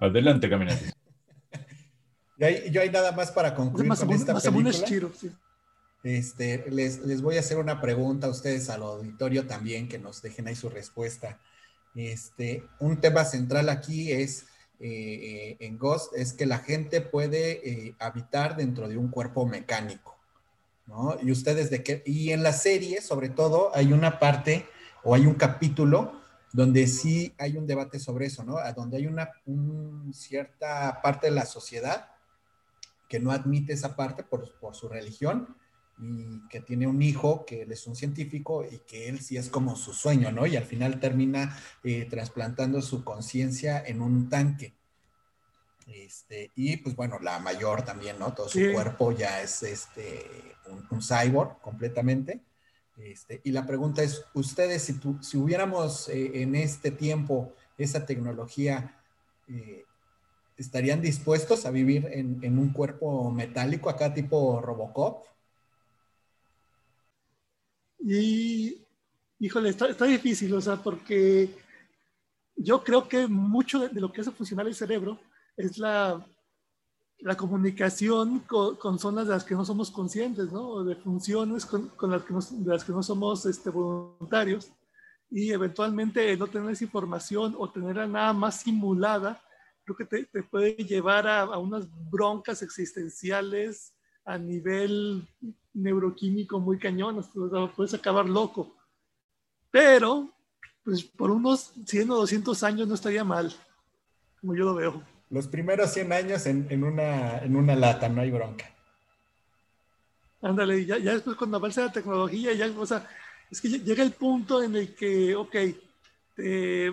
[0.00, 0.92] Adelante, caminante.
[2.38, 4.72] yo, hay, yo hay nada más para concluir con esta película.
[4.72, 5.30] sí.
[6.02, 10.20] Este, les, les voy a hacer una pregunta a ustedes, al auditorio también, que nos
[10.20, 11.38] dejen ahí su respuesta.
[11.94, 14.46] Este, un tema central aquí es
[14.80, 19.46] eh, eh, en Ghost es que la gente puede eh, habitar dentro de un cuerpo
[19.46, 20.16] mecánico,
[20.86, 21.16] ¿no?
[21.22, 24.66] Y ustedes de qué, y en la serie, sobre todo, hay una parte
[25.04, 26.20] o hay un capítulo
[26.54, 28.58] donde sí hay un debate sobre eso, ¿no?
[28.58, 29.28] A donde hay una
[30.12, 32.12] cierta parte de la sociedad
[33.08, 35.56] que no admite esa parte por, por su religión
[35.98, 39.48] y que tiene un hijo que él es un científico y que él sí es
[39.48, 40.46] como su sueño, ¿no?
[40.46, 44.74] Y al final termina eh, trasplantando su conciencia en un tanque.
[45.88, 48.32] Este, y pues bueno, la mayor también, ¿no?
[48.32, 50.54] Todo su cuerpo ya es este,
[50.88, 52.44] un, cyborg completamente.
[52.96, 59.00] Este, y la pregunta es, ustedes, si, si hubiéramos eh, en este tiempo esa tecnología,
[59.48, 59.84] eh,
[60.56, 65.26] ¿estarían dispuestos a vivir en, en, un cuerpo metálico acá tipo Robocop?
[67.98, 68.86] Y,
[69.40, 71.50] híjole, está, está, difícil, o sea, porque
[72.54, 75.18] yo creo que mucho de, lo que hace funcionar el cerebro
[75.56, 76.24] es la,
[77.20, 80.84] la comunicación con, zonas de las que no somos conscientes, ¿no?
[80.84, 82.22] De funciones con, las
[82.84, 84.70] que no, somos este, voluntarios.
[85.30, 89.42] Y eventualmente no tener esa información o tenerla nada más simulada,
[89.84, 95.26] creo que te, puede llevar a, unas broncas existenciales a nivel
[95.72, 97.24] neuroquímico muy cañón,
[97.74, 98.74] puedes acabar loco.
[99.70, 100.30] Pero,
[100.84, 103.52] pues por unos 100 o 200 años no estaría mal,
[104.40, 105.13] como yo lo veo.
[105.30, 108.70] Los primeros 100 años en, una, en una lata, no hay bronca.
[110.42, 113.08] Ándale, ya, ya después cuando avance la tecnología, ya, o sea,
[113.50, 115.52] es que llega el punto en el que, ok,
[116.34, 116.92] te,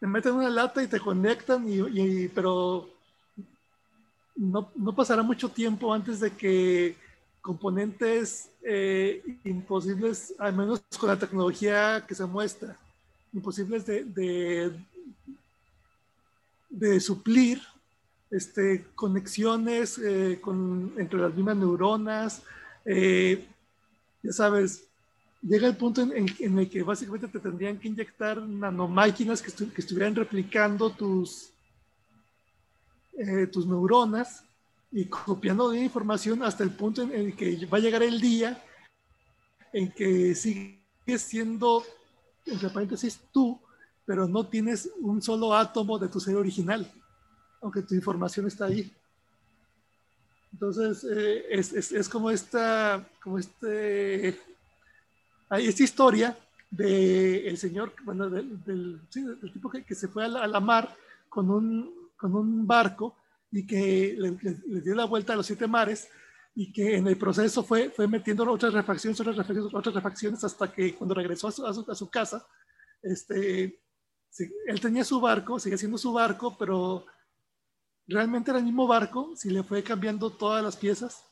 [0.00, 2.88] te meten una lata y te conectan, y, pero
[4.34, 6.96] no, no, pasará mucho tiempo antes de que
[7.40, 12.76] componentes eh, imposibles, al menos con la tecnología que se muestra,
[13.32, 14.72] imposibles de,
[17.00, 17.60] suplir
[18.30, 22.42] este, conexiones eh, con, entre las mismas neuronas.
[22.84, 23.46] Eh,
[24.22, 24.84] ya sabes,
[25.42, 30.14] llega el punto en, el que básicamente te tendrían que inyectar nanomáquinas que, que estuvieran
[30.14, 31.50] replicando tus,
[33.52, 34.44] tus neuronas
[34.92, 38.62] y copiando de información hasta el punto en el que va a llegar el día
[39.72, 41.82] en que sigues siendo,
[42.44, 43.58] entre paréntesis, tú,
[44.04, 46.90] pero no tienes un solo átomo de tu ser original,
[47.60, 48.92] aunque tu información está ahí.
[50.52, 54.38] Entonces, eh, es, es, es, como esta, como este,
[55.48, 56.36] hay esta historia
[56.70, 59.00] del el señor, bueno, del, del,
[59.52, 60.94] tipo que, que, se fue a la, a la mar
[61.28, 63.16] con un, con un barco
[63.50, 66.08] y que le, dio la vuelta a los siete mares
[66.54, 70.72] y que en el proceso fue, fue metiendo otras refacciones, otras refacciones, otras refacciones, hasta
[70.72, 72.46] que cuando regresó a su, a su, casa,
[73.02, 73.78] este,
[74.38, 77.06] él tenía su barco, sigue siendo su barco, pero
[78.06, 81.24] realmente era el mismo barco si le fue cambiando todas las piezas.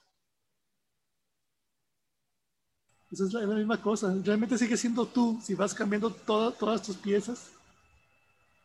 [3.11, 4.15] Esa es la, misma cosa.
[4.25, 7.51] Realmente sigue siendo tú si vas cambiando todas tus piezas,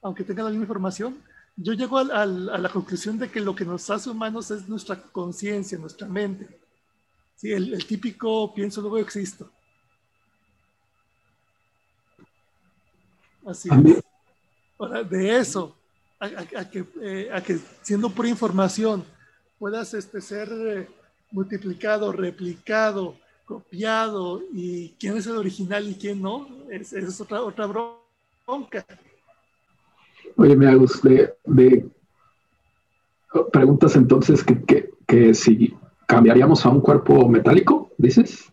[0.02, 1.24] aunque tenga la misma información
[1.58, 5.78] yo llego a, la conclusión de que lo que nos hace humanos es nuestra conciencia,
[5.78, 6.60] nuestra mente.
[7.36, 9.50] Sí, el, típico pienso, luego existo.
[13.46, 14.04] Así es.
[14.78, 15.76] Ahora, de eso,
[16.20, 16.30] a,
[16.70, 19.04] que, eh, a, que, siendo pura información,
[19.58, 20.88] puedas este, ser eh,
[21.32, 23.16] multiplicado, replicado,
[23.46, 28.86] copiado y quién es el original y quién no, es, es otra, otra bronca.
[30.38, 31.90] Oye, me de, de,
[33.52, 35.74] preguntas entonces que, que, que, si
[36.08, 38.52] cambiaríamos a un cuerpo metálico, dices.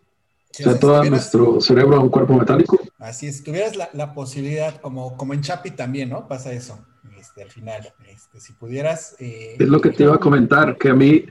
[0.59, 2.79] O sea, todo nuestro cerebro a un cuerpo metálico.
[2.99, 6.27] Así es, si tuvieras la, la, posibilidad, como, como en Chapi también, ¿no?
[6.27, 6.79] Pasa eso,
[7.17, 7.91] este, al final.
[8.07, 9.15] Este, si pudieras...
[9.19, 11.25] Eh, es lo que te iba a comentar, que a mí...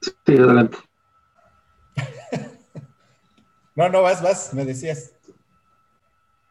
[0.00, 0.78] Sí, adelante.
[3.76, 5.12] no, no, vas, vas, me decías.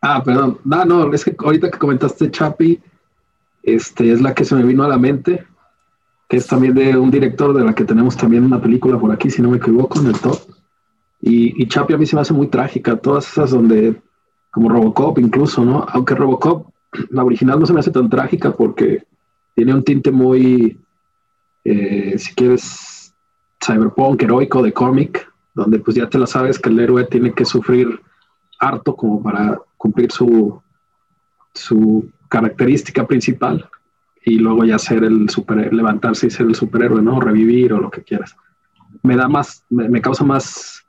[0.02, 0.60] Ah, perdón.
[0.64, 2.82] No, no, es que ahorita que comentaste Chapi,
[3.64, 5.46] este, es la que se me vino a la mente,
[6.30, 9.30] que es también de un director de la que tenemos también una película por aquí,
[9.30, 10.40] si no me equivoco, en el top.
[11.28, 14.02] Y, y Chapi a mí se me hace muy trágica, todas esas donde,
[14.50, 15.86] como Robocop incluso, ¿no?
[15.90, 16.70] Aunque Robocop,
[17.10, 19.04] la original no se me hace tan trágica porque
[19.54, 20.80] tiene un tinte muy,
[21.66, 23.14] eh, si quieres,
[23.62, 27.44] cyberpunk, heroico de cómic, donde pues ya te la sabes que el héroe tiene que
[27.44, 28.00] sufrir
[28.60, 30.62] harto como para cumplir su,
[31.54, 33.70] su característica principal
[34.24, 37.20] y luego ya ser el super, levantarse y ser el superhéroe, ¿no?
[37.20, 38.34] Revivir o lo que quieras.
[39.04, 40.87] Me da más, me, me causa más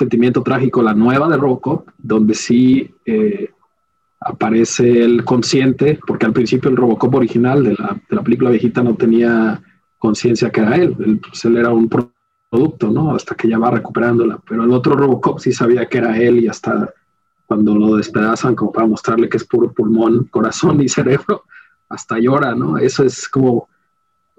[0.00, 3.50] sentimiento trágico la nueva de Robocop, donde sí eh,
[4.20, 8.82] aparece el consciente, porque al principio el Robocop original de la, de la película viejita
[8.82, 9.62] no tenía
[9.98, 13.14] conciencia que era él, él, pues él era un producto, ¿no?
[13.14, 16.48] Hasta que ya va recuperándola, pero el otro Robocop sí sabía que era él y
[16.48, 16.92] hasta
[17.46, 21.44] cuando lo despedazan como para mostrarle que es puro pulmón, corazón y cerebro,
[21.90, 22.78] hasta llora, ¿no?
[22.78, 23.68] Eso es como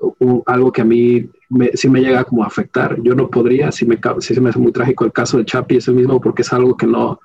[0.02, 2.98] uh, algo que a mí me, sí me llega como a afectar.
[3.02, 5.78] Yo no podría, sí, me, sí se me hace muy trágico el caso de Chapi,
[5.78, 7.20] es el mismo porque es algo que no,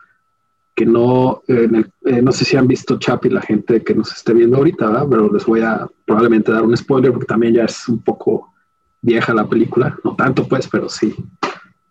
[0.74, 4.34] que no, el, eh, no sé si han visto Chapi la gente que nos esté
[4.34, 5.06] viendo ahorita, ¿verdad?
[5.08, 8.52] pero les voy a probablemente dar un spoiler porque también ya es un poco
[9.00, 11.14] vieja la película, no tanto pues, pero sí.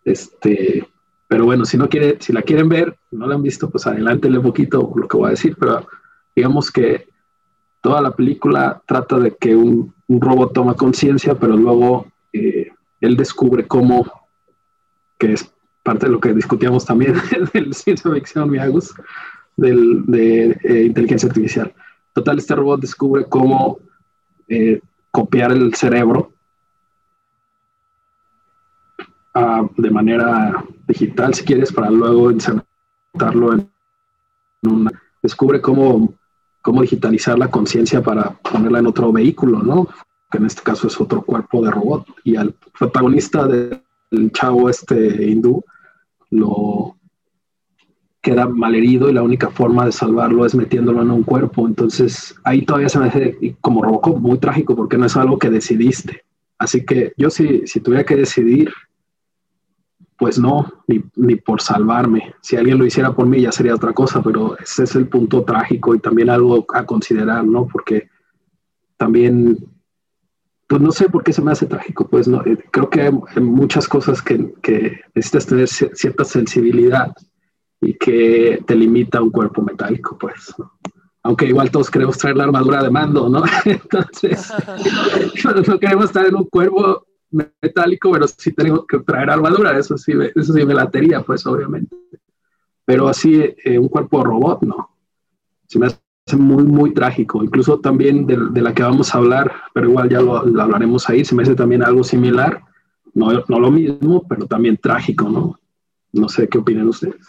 [0.04, 0.88] Este,
[1.28, 4.38] pero bueno, si no quiere, si la quieren ver, no la han visto, pues adelántenle
[4.38, 5.88] un poquito lo que voy a decir, pero
[6.36, 7.08] digamos que
[7.86, 13.68] toda la película trata de que un, robot toma conciencia, pero luego eh, él descubre
[13.68, 14.12] cómo,
[15.20, 17.14] que es parte de lo que discutíamos también
[17.54, 18.92] del ciencia ficción, Miagus,
[19.56, 21.72] del, de eh, inteligencia artificial.
[22.14, 23.78] Total, este robot descubre cómo
[24.48, 24.82] eh,
[25.12, 26.32] copiar el cerebro
[29.36, 33.70] uh, de manera digital, si quieres, para luego insertarlo en
[34.64, 34.92] una...
[35.22, 36.16] Descubre cómo,
[36.66, 39.88] cómo digitalizar la conciencia para ponerla en otro vehículo, ¿no?
[40.32, 42.08] Que en este caso es otro cuerpo de robot.
[42.24, 45.64] Y al protagonista del chavo este hindú
[46.32, 46.98] lo
[48.20, 51.68] queda malherido y la única forma de salvarlo es metiéndolo en un cuerpo.
[51.68, 55.52] Entonces ahí todavía se me hace como Robocop muy trágico porque no es algo que
[55.52, 56.24] decidiste.
[56.58, 58.74] Así que yo si, si tuviera que decidir,
[60.18, 62.34] pues no, ni, ni, por salvarme.
[62.42, 65.44] Si alguien lo hiciera por mí ya sería otra cosa, pero ese es el punto
[65.44, 67.68] trágico y también algo a considerar, ¿no?
[67.68, 68.10] Porque
[68.98, 69.58] también,
[70.68, 73.12] pues no sé por qué se me hace trágico, pues no, eh, creo que hay,
[73.36, 77.14] hay muchas cosas que, que, necesitas tener cierta sensibilidad
[77.82, 80.72] y que te limita un cuerpo metálico, pues, ¿no?
[81.24, 83.44] Aunque igual todos queremos traer la armadura de mando, ¿no?
[83.66, 84.54] Entonces,
[85.68, 87.06] no queremos estar en un cuerpo
[87.36, 91.96] metálico, pero sí tengo que traer armadura, eso sí, eso sí me latería, pues obviamente.
[92.86, 94.90] Pero así, eh, un cuerpo robot, no.
[95.68, 97.44] Se me hace muy, muy trágico.
[97.44, 101.10] Incluso también de, de la que vamos a hablar, pero igual ya lo, lo, hablaremos
[101.10, 102.64] ahí, se me hace también algo similar.
[103.14, 105.60] No, no lo mismo, pero también trágico, ¿no?
[106.12, 107.28] No sé qué opinan ustedes.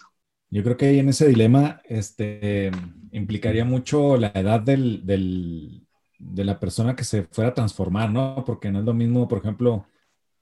[0.51, 2.71] Yo creo que ahí en ese dilema este,
[3.13, 5.87] implicaría mucho la edad del, del,
[6.19, 8.45] de la persona que se fuera a transformar, ¿no?
[8.45, 9.87] Porque no es lo mismo, por ejemplo,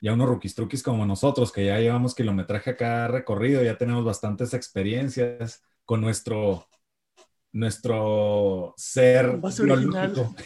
[0.05, 4.53] ya unos rookies truquis como nosotros, que ya llevamos kilometraje acá recorrido, ya tenemos bastantes
[4.53, 6.69] experiencias con nuestro,
[7.53, 10.37] nuestro ser tecnológico,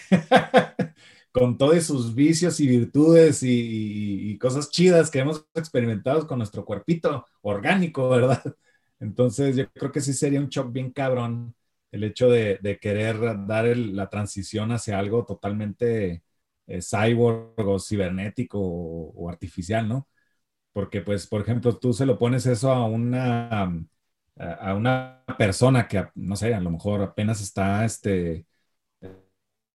[1.33, 6.39] con todos sus vicios y virtudes y, y, y, cosas chidas que hemos experimentado con
[6.39, 8.45] nuestro cuerpito orgánico, ¿verdad?
[9.01, 11.53] Entonces yo creo que sí sería un shock bien cabrón
[11.91, 16.23] el hecho de, de querer dar el, la transición hacia algo totalmente
[16.69, 20.09] eh, cyborg o cibernético o, artificial, ¿no?
[20.73, 23.51] Porque, pues, por ejemplo, tú se lo pones eso a una,
[24.37, 28.47] a una persona que, no sé, a lo mejor apenas está, este,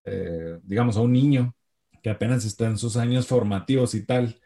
[0.06, 1.56] eh, digamos, a un niño
[2.02, 4.40] que apenas está en sus años formativos y tal,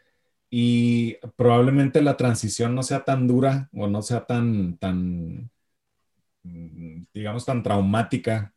[0.50, 5.50] y probablemente la transición no sea tan dura o no sea tan, tan
[7.12, 8.54] digamos, tan traumática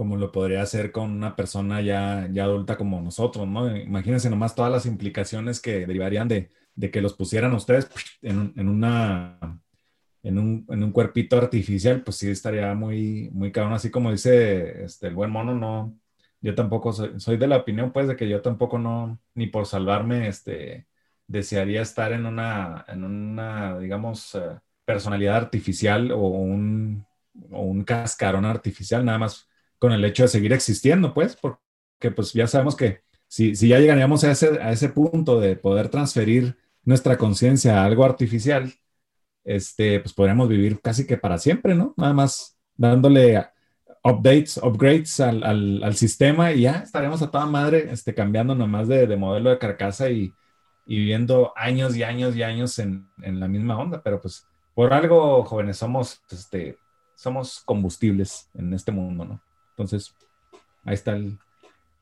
[0.00, 3.76] como lo podría hacer con una persona ya, ya adulta como nosotros, ¿no?
[3.76, 7.90] Imagínense nomás todas las implicaciones que derivarían de, de que los pusieran ustedes
[8.22, 9.60] en, en una
[10.22, 14.84] en un, en un, cuerpito artificial, pues sí estaría muy, muy cabrón, así como dice
[14.84, 15.94] este, el buen mono, no,
[16.40, 19.66] yo tampoco soy, soy, de la opinión, pues, de que yo tampoco no, ni por
[19.66, 20.86] salvarme, este,
[21.26, 27.04] desearía estar en una, en una, digamos, eh, personalidad artificial o un,
[27.50, 29.49] o un cascarón artificial, nada más
[29.80, 33.80] con el hecho de seguir existiendo, pues, porque pues ya sabemos que si, si ya
[33.80, 38.72] llegaríamos a ese, a ese punto de poder transferir nuestra conciencia a algo artificial,
[39.42, 41.94] este, pues podríamos vivir casi que para siempre, ¿no?
[41.96, 43.42] Nada más dándole
[44.04, 45.42] updates, upgrades al,
[45.82, 49.58] al, sistema y ya estaríamos a toda madre este, cambiando nomás de, de modelo de
[49.58, 50.32] carcasa y,
[50.86, 54.92] y, viviendo años y años y años en, en, la misma onda, pero pues por
[54.92, 56.76] algo, jóvenes, somos, este,
[57.14, 59.49] somos combustibles en este mundo, ¿no?
[59.80, 60.14] Entonces,
[60.84, 61.38] ahí está el,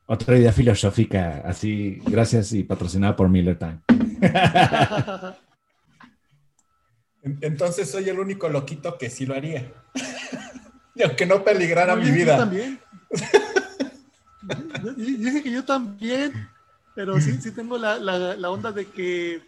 [0.05, 3.79] otra idea filosófica, así, gracias y patrocinada por Miller Time.
[7.39, 9.71] Entonces soy el único loquito que sí lo haría.
[10.93, 12.33] y aunque no peligrara mi vida.
[12.33, 12.81] Yo también.
[14.83, 16.49] yo, dije que yo también,
[16.95, 19.41] pero sí, sí tengo la, la, la onda de que,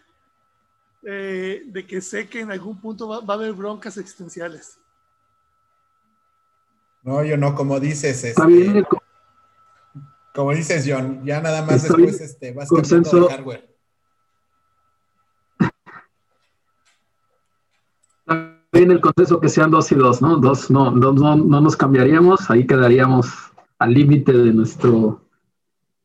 [1.02, 4.78] eh, de que sé que en algún punto va, va, a haber broncas existenciales.
[7.02, 8.84] No, yo no, como dices, este,
[10.34, 13.72] como dices, John, ya nada más después este, vas cambiando de hardware.
[18.72, 20.38] en el consenso que sean dos y dos, ¿no?
[20.38, 23.28] Dos no, no, no nos cambiaríamos, ahí quedaríamos
[23.78, 25.20] al límite de nuestro,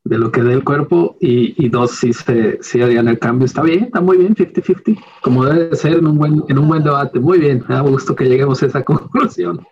[0.04, 3.46] de lo que dé el cuerpo, y, y dos sí, se, sí harían el cambio.
[3.46, 6.84] Está bien, está muy bien, 50-50, como debe ser en un, buen, en un buen
[6.84, 7.20] debate.
[7.20, 9.66] Muy bien, me da gusto que lleguemos a esa conclusión.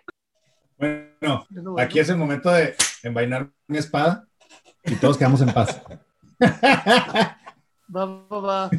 [0.78, 1.04] Bueno,
[1.78, 4.26] aquí es el momento de envainar una espada
[4.84, 5.82] y todos quedamos en paz.
[7.94, 8.70] va, va, va.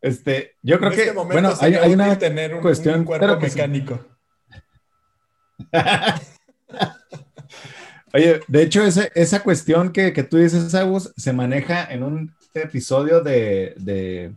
[0.00, 3.40] Este, yo creo en que, este bueno, hay, hay, una tener un, cuestión, un cuerpo
[3.40, 4.00] mecánico.
[8.12, 12.34] Oye, de hecho, ese, esa cuestión que, que, tú dices, Agus, se maneja en un
[12.54, 14.34] episodio de, de,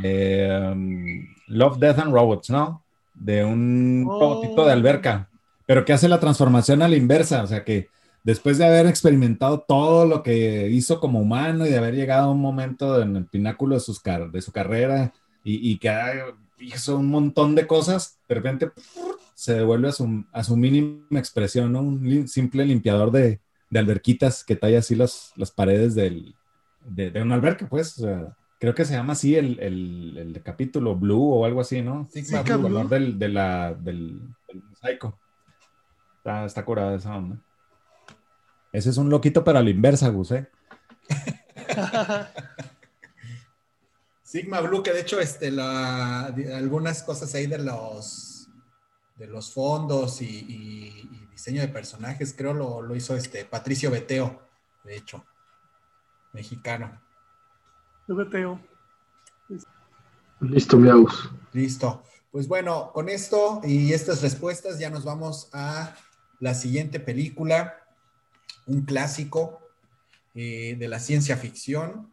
[0.00, 2.84] de um, Love, Death and Robots, ¿no?
[3.14, 4.20] De un oh.
[4.20, 5.28] robotito de alberca,
[5.66, 7.88] pero que hace la transformación a la inversa, o sea que
[8.24, 12.32] después de haber experimentado todo lo que hizo como humano y de haber llegado a
[12.32, 15.12] un momento en el pináculo de, sus de su carrera
[15.44, 15.90] y, y que
[16.58, 18.70] hizo un montón de cosas, de repente
[19.34, 21.80] se devuelve a su, a su mínima expresión, ¿no?
[21.80, 23.40] Un simple limpiador de,
[23.70, 26.34] de alberquitas que talla así las, las paredes del,
[26.84, 27.98] de, de una alberca, pues.
[27.98, 31.82] O sea, creo que se llama así el, el, el, capítulo Blue o algo así,
[31.82, 32.08] ¿no?
[32.12, 35.18] Sí, el color del, de la, del, del mosaico.
[36.22, 37.36] Está, está curada esa onda.
[38.70, 40.48] Ese es un loquito, pero a la inversa, Gus, ¿eh?
[44.22, 48.48] Sigma Blue, que de hecho, este, la, algunas cosas ahí de los,
[49.16, 53.90] de los fondos y, y, y diseño de personajes, creo lo, lo, hizo este Patricio
[53.90, 54.48] Beteo,
[54.84, 55.26] de hecho,
[56.32, 57.02] mexicano.
[58.06, 58.60] Beteo.
[60.38, 61.30] Listo, Miaus.
[61.52, 62.04] Listo.
[62.30, 65.96] Pues bueno, con esto y estas respuestas ya nos vamos a
[66.42, 67.78] la siguiente película
[68.66, 69.60] un clásico
[70.34, 72.12] eh, de la ciencia ficción.